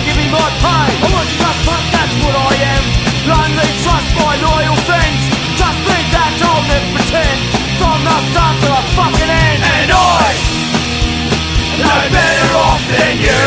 Give 0.00 0.16
me 0.16 0.26
my 0.32 0.48
pay. 0.62 0.88
I 1.02 1.06
work 1.12 1.28
class 1.36 1.58
punk, 1.66 1.84
that's 1.92 2.14
what 2.24 2.34
I 2.36 2.52
am. 2.72 2.84
Lonely, 3.28 3.68
trust 3.84 4.10
my 4.16 4.34
loyal 4.40 4.76
friends. 4.88 5.22
Trust 5.58 5.80
me, 5.88 5.98
that 6.14 6.32
I'll 6.40 6.64
never 6.66 6.88
pretend. 6.96 7.38
From 7.76 7.98
the 8.06 8.16
start 8.32 8.54
to 8.62 8.68
the 8.72 8.82
fucking 8.96 9.32
end. 9.32 9.60
And 9.62 9.90
I, 9.92 10.28
no 11.82 11.96
better 12.08 12.50
off 12.56 12.82
than 12.88 13.14
you. 13.20 13.44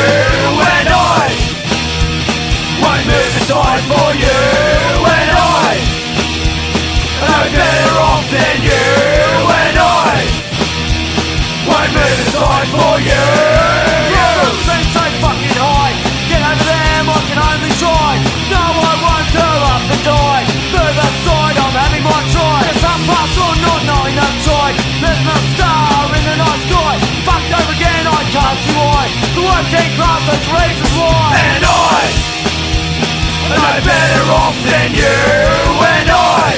And 0.75 0.89
I, 0.91 1.25
won't 2.81 3.03
move 3.09 3.33
aside 3.41 3.83
for 3.89 4.09
you. 4.13 4.39
And 5.05 5.29
I, 5.33 5.95
no 7.21 7.37
better 7.53 7.95
off 7.99 8.25
than 8.31 8.57
you 8.63 8.83
and 9.61 9.77
I 9.77 10.13
won't 11.67 11.91
move 11.93 12.19
aside 12.27 12.67
for 12.75 12.99
you. 12.99 13.25
You 13.35 13.44
has 30.36 30.45
reasons 30.51 30.93
why. 30.99 31.31
And 31.47 31.63
I, 31.63 32.03
no 33.55 33.73
better 33.88 34.25
off 34.36 34.57
than 34.67 34.89
you 34.91 35.19
and 35.95 36.09
I. 36.11 36.51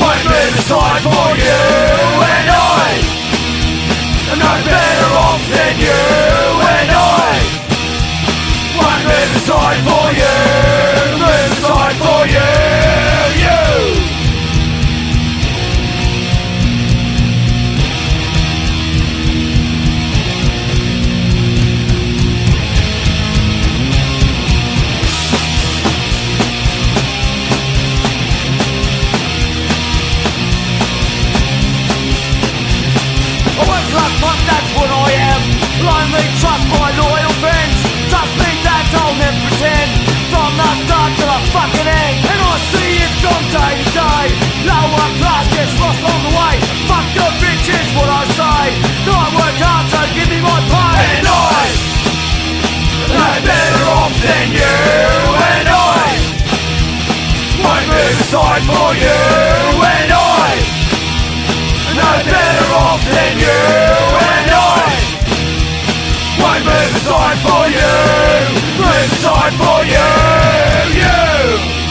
Won't 0.00 0.24
move 0.32 0.56
for 1.04 1.28
you 1.36 1.60
and 2.36 2.48
I. 2.48 2.88
I'm 4.32 4.38
no 4.40 4.54
better 4.64 5.10
off 5.28 5.44
than 5.52 5.74
you 5.76 6.02
and 6.76 6.90
I. 6.90 7.32
Won't 8.80 9.02
move 9.12 9.32
for 9.86 10.06
you 10.20 10.81
Lower 44.68 45.08
class 45.18 45.46
gets 45.54 45.74
lost 45.80 46.02
on 46.02 46.20
the 46.26 46.32
way. 46.38 46.54
Fuck 46.88 47.06
the 47.14 47.26
what 47.98 48.08
I 48.08 48.22
say. 48.38 48.64
No, 49.06 49.12
I 49.12 49.28
work 49.34 49.56
hard, 49.58 49.86
so 49.92 50.00
give 50.16 50.28
me 50.30 50.40
my 50.40 50.58
pay. 50.70 50.96
And 51.18 51.26
I, 51.28 51.66
no 53.12 53.28
better 53.46 53.84
off 53.98 54.14
than 54.22 54.46
you. 54.54 54.76
And 55.50 55.68
I, 55.68 56.06
won't 57.62 57.86
move 57.90 58.18
aside 58.22 58.62
for 58.70 58.90
you. 58.98 59.20
And 59.82 60.10
I, 60.12 60.82
no 61.94 62.10
better 62.24 62.72
off 62.72 63.04
than 63.04 63.38
you 63.38 63.62
and 64.32 64.50
I 64.50 65.12
won't 66.40 66.64
move 66.64 66.96
aside 66.96 67.38
for 67.44 67.64
you, 67.68 67.92
for 69.60 69.84
you, 69.92 70.08
you. 71.02 71.81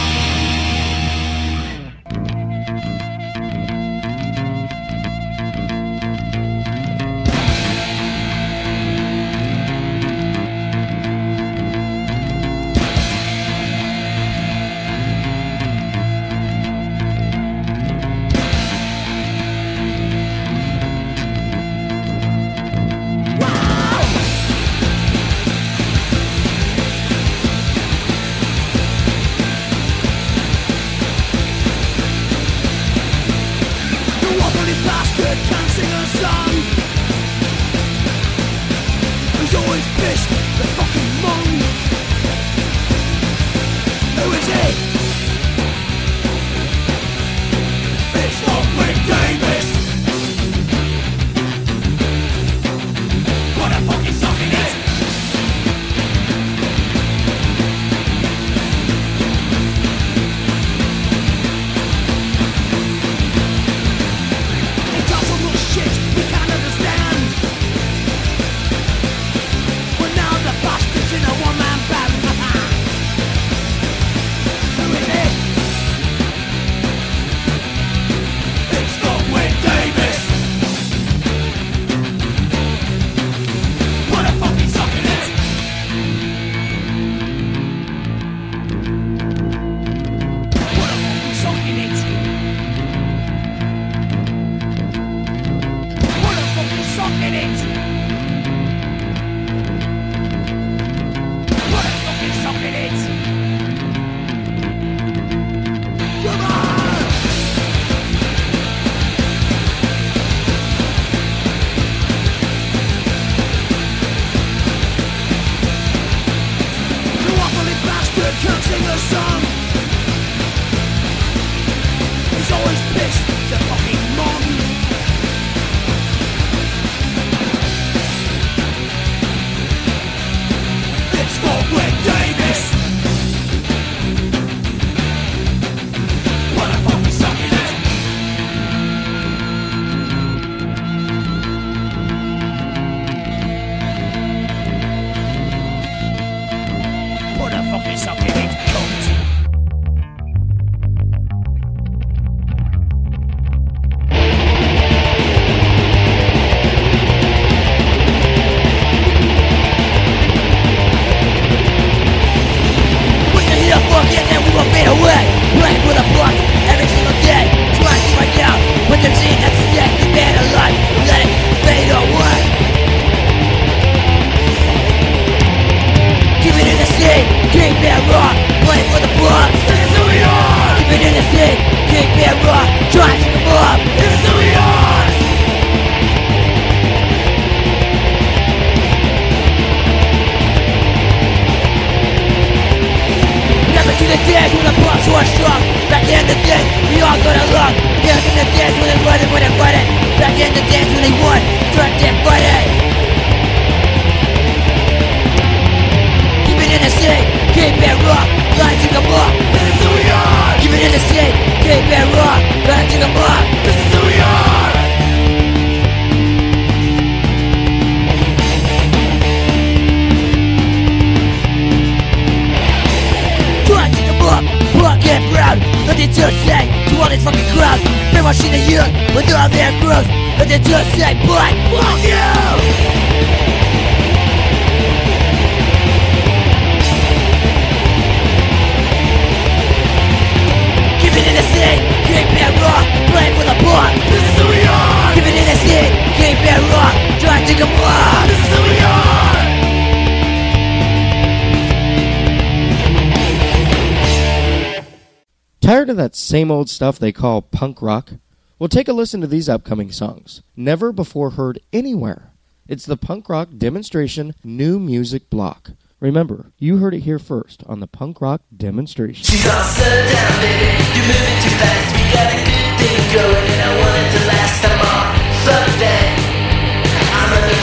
same 256.32 256.50
old 256.50 256.70
stuff 256.70 256.98
they 256.98 257.12
call 257.12 257.42
punk 257.42 257.82
rock. 257.82 258.12
Well, 258.58 258.66
take 258.66 258.88
a 258.88 258.94
listen 258.94 259.20
to 259.20 259.26
these 259.26 259.50
upcoming 259.50 259.92
songs, 259.92 260.42
never 260.56 260.90
before 260.90 261.32
heard 261.32 261.60
anywhere. 261.74 262.32
It's 262.66 262.86
the 262.86 262.96
Punk 262.96 263.28
Rock 263.28 263.50
Demonstration 263.58 264.34
New 264.42 264.80
Music 264.80 265.28
Block. 265.28 265.72
Remember, 266.00 266.50
you 266.58 266.78
heard 266.78 266.94
it 266.94 267.00
here 267.00 267.18
first 267.18 267.62
on 267.66 267.80
the 267.80 267.86
Punk 267.86 268.22
Rock 268.22 268.40
Demonstration. 268.56 269.22
She's 269.22 269.44
all 269.44 269.52
down, 269.52 270.40
baby. 270.40 270.72
You're 270.96 271.04
moving 271.04 271.38
too 271.44 271.54
fast. 271.60 271.92
We 271.92 272.02
got 272.16 272.32
a 272.32 272.38
good 272.48 272.80
thing 272.80 273.12
going, 273.12 273.50
and 273.52 273.60
I 273.60 273.70
want 273.78 273.94
it 273.98 274.18
to 274.18 274.26
last. 274.26 274.64
I'm. 274.64 274.80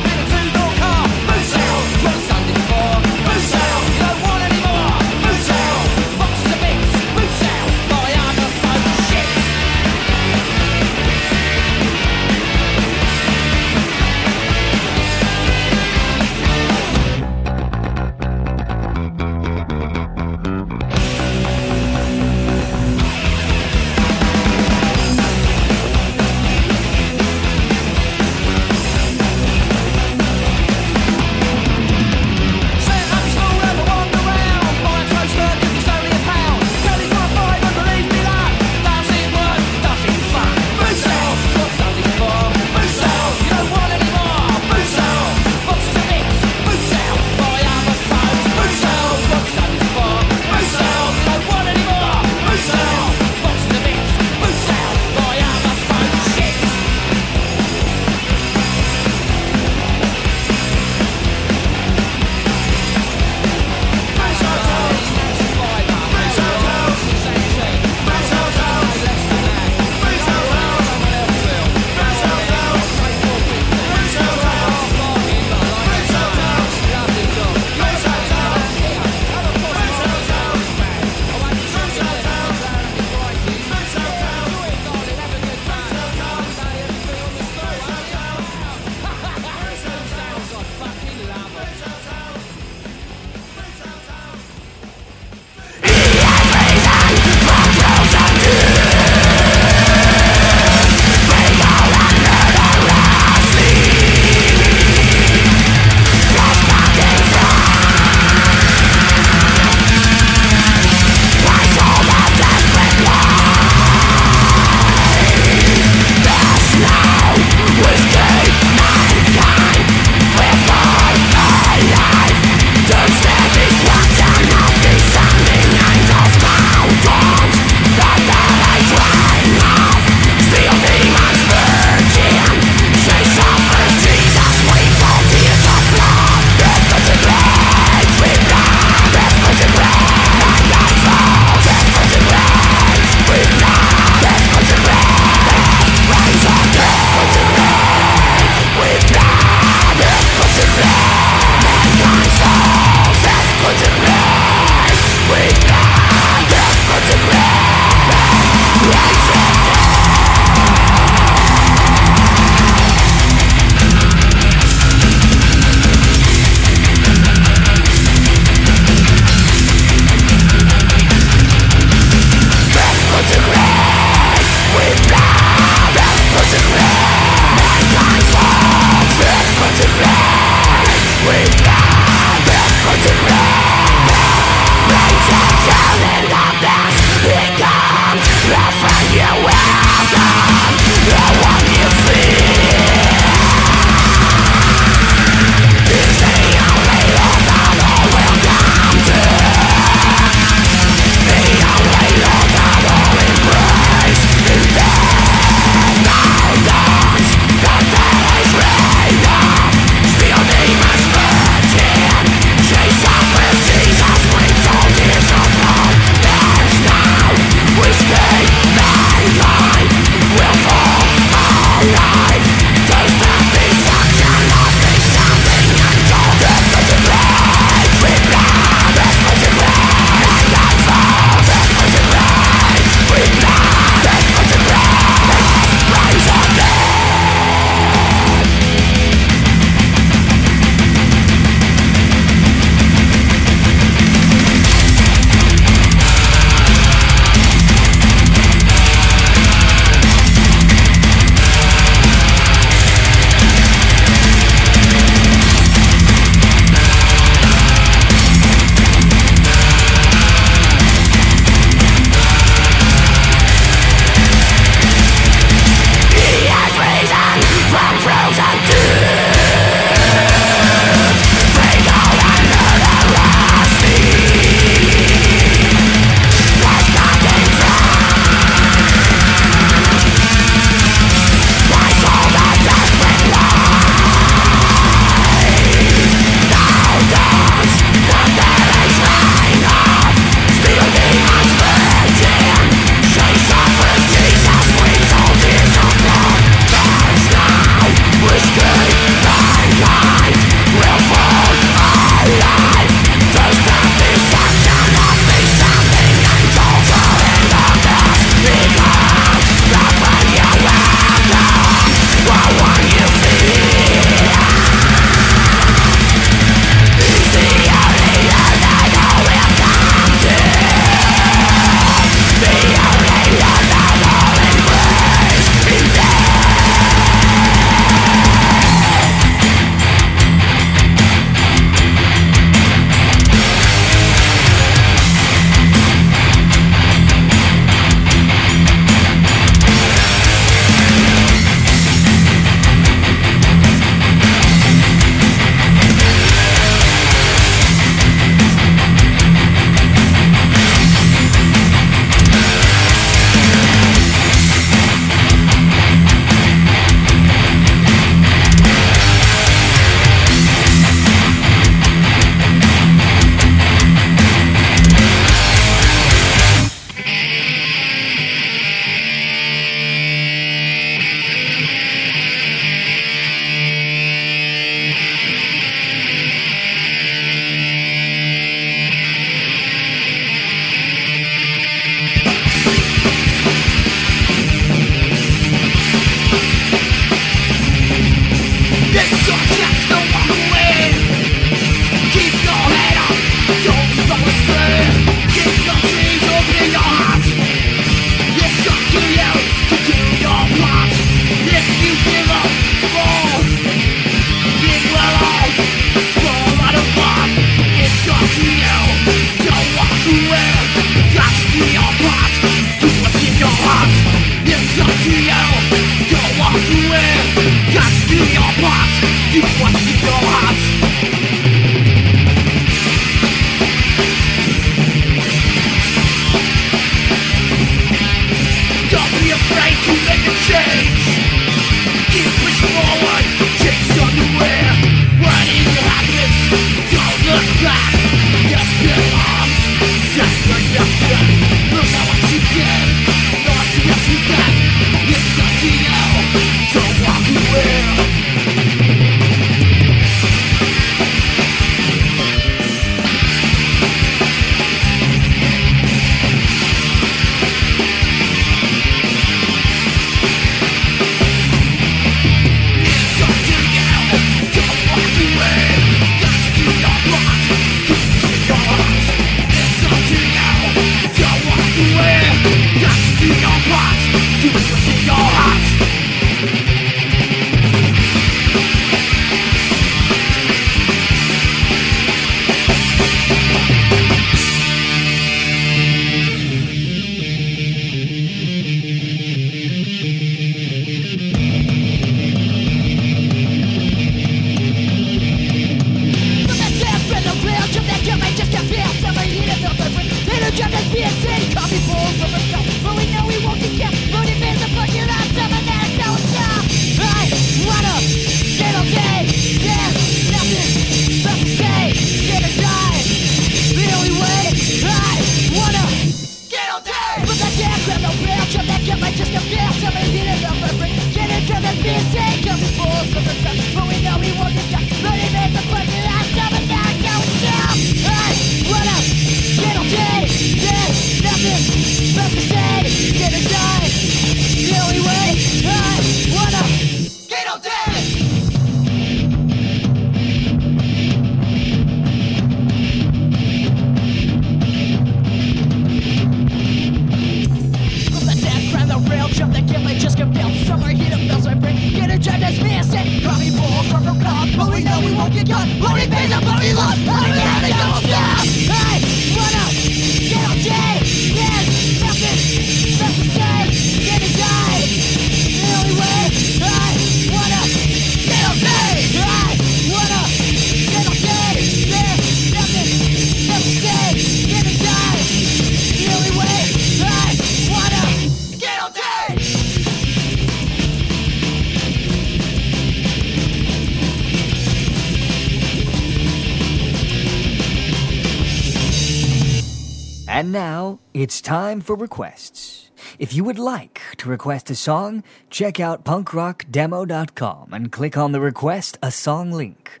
It's 591.28 591.42
time 591.42 591.82
for 591.82 591.94
requests. 591.94 592.90
If 593.18 593.34
you 593.34 593.44
would 593.44 593.58
like 593.58 594.00
to 594.16 594.30
request 594.30 594.70
a 594.70 594.74
song, 594.74 595.22
check 595.50 595.78
out 595.78 596.02
punkrockdemo.com 596.02 597.74
and 597.74 597.92
click 597.92 598.16
on 598.16 598.32
the 598.32 598.40
Request 598.40 598.96
a 599.02 599.10
Song 599.10 599.52
link. 599.52 600.00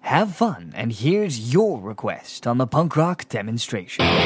Have 0.00 0.34
fun, 0.34 0.72
and 0.74 0.90
here's 0.90 1.52
your 1.52 1.78
request 1.78 2.46
on 2.46 2.56
the 2.56 2.66
punk 2.66 2.96
rock 2.96 3.28
demonstration. 3.28 4.02
Black 4.06 4.16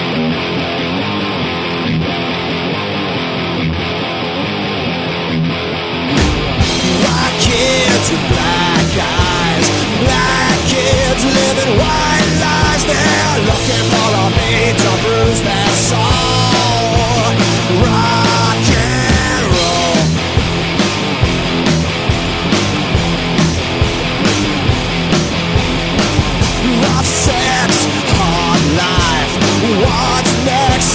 kids 7.42 8.06
with 8.06 8.26
black 8.30 8.86
eyes, 9.02 9.66
black 9.98 10.58
kids 10.70 11.24
living 11.26 11.74
white 11.74 12.30
lies. 12.38 12.84
They're 12.86 13.40
looking 13.50 13.86
for 13.90 14.10
a 14.14 14.26
beat 14.38 14.78
to 14.78 14.90
bruise 15.02 15.42
their 15.42 15.70
soul. 15.90 16.15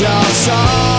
your 0.00 0.22
song 0.30 0.97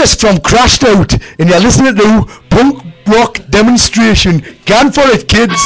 artists 0.00 0.22
from 0.22 0.38
Crashed 0.38 0.82
Out, 0.84 1.12
and 1.38 1.50
you're 1.50 1.60
listening 1.60 1.94
to 1.94 2.24
Punk 2.48 2.82
Rock 3.06 3.38
Demonstration. 3.50 4.42
Gun 4.64 4.90
for 4.90 5.02
it, 5.02 5.28
kids! 5.28 5.60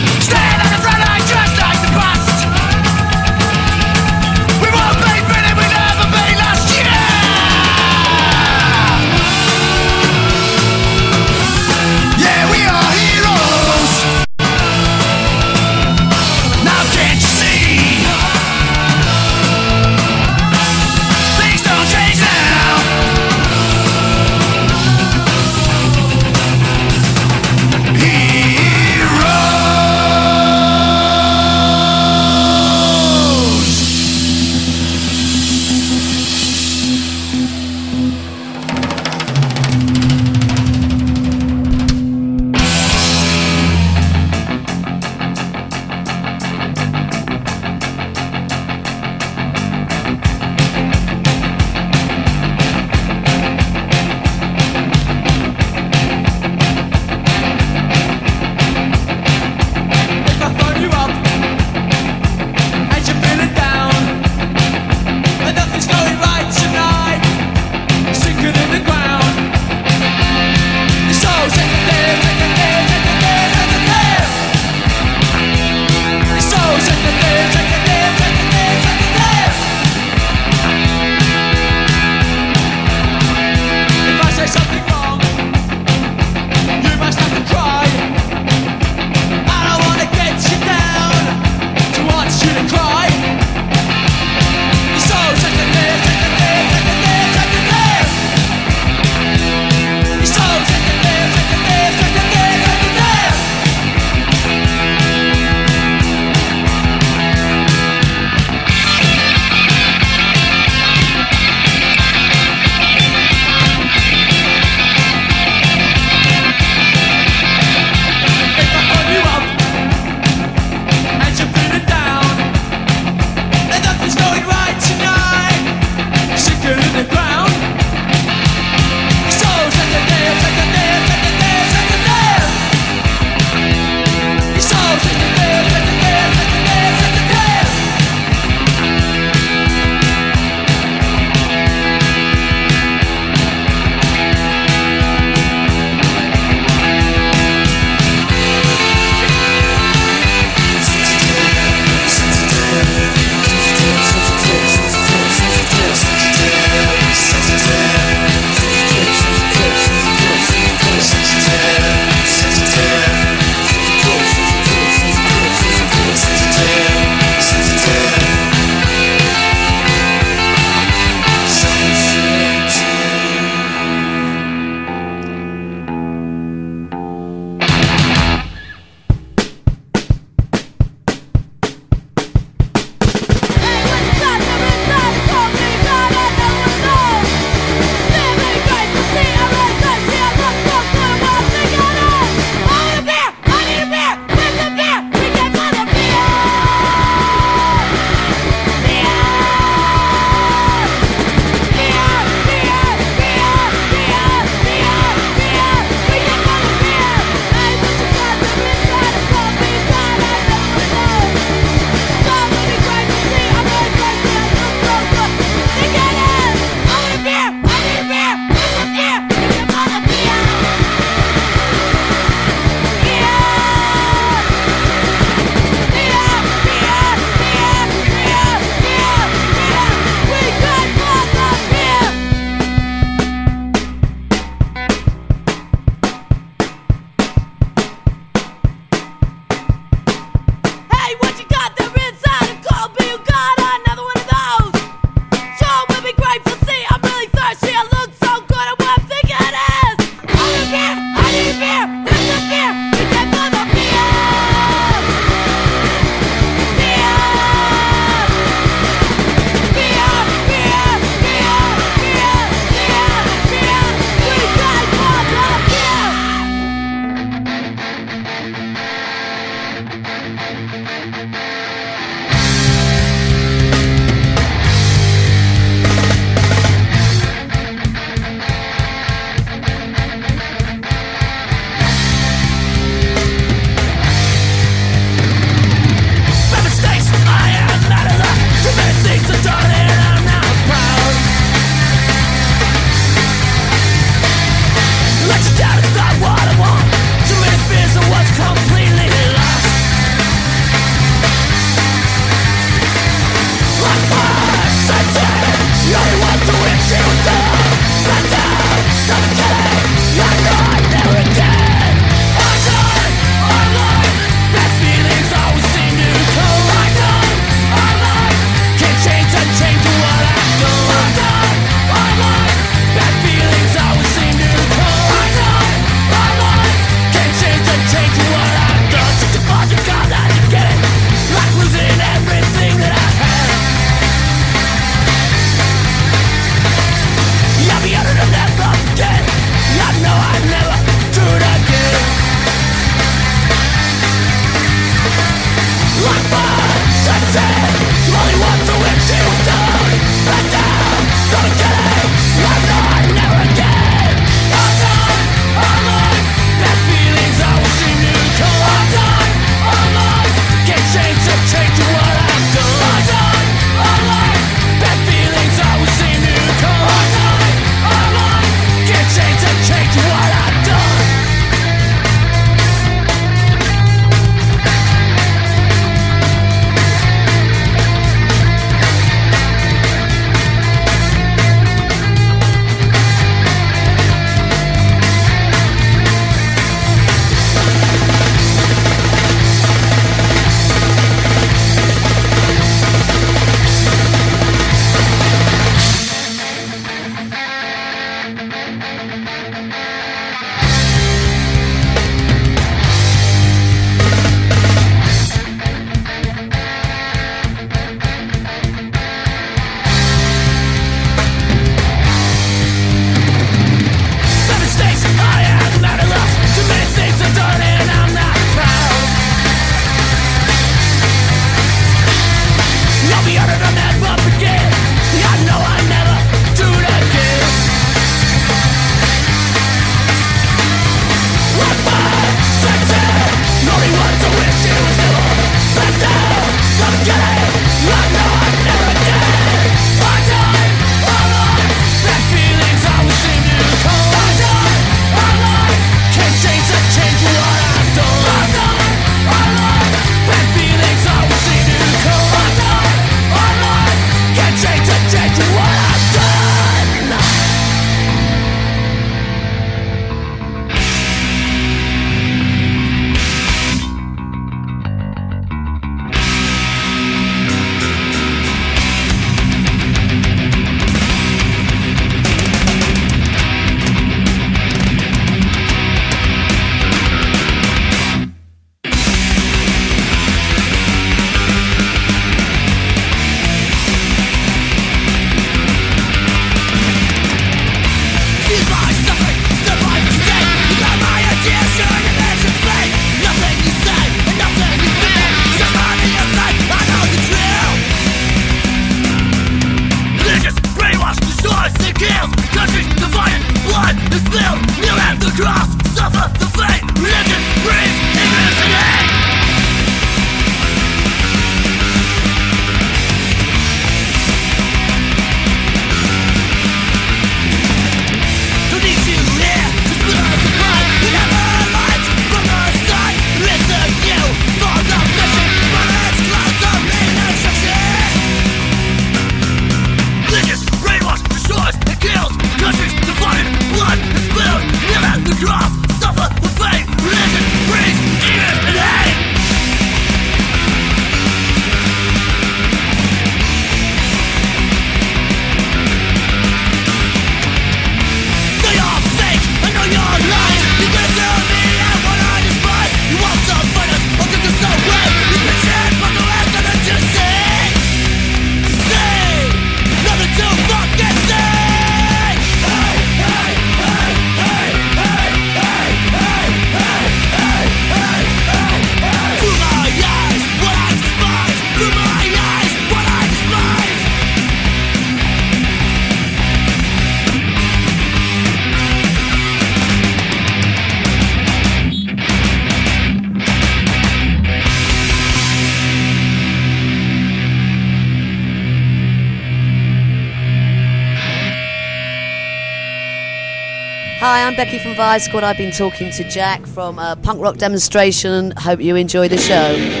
I'm 594.51 594.57
Becky 594.57 594.79
from 594.79 594.95
Vice 594.95 595.23
Squad. 595.23 595.45
I've 595.45 595.55
been 595.55 595.71
talking 595.71 596.11
to 596.11 596.29
Jack 596.29 596.65
from 596.67 596.99
uh, 596.99 597.15
Punk 597.15 597.39
Rock 597.39 597.55
Demonstration. 597.55 598.51
Hope 598.57 598.81
you 598.81 598.97
enjoy 598.97 599.29
the 599.29 599.37
show. 599.37 600.00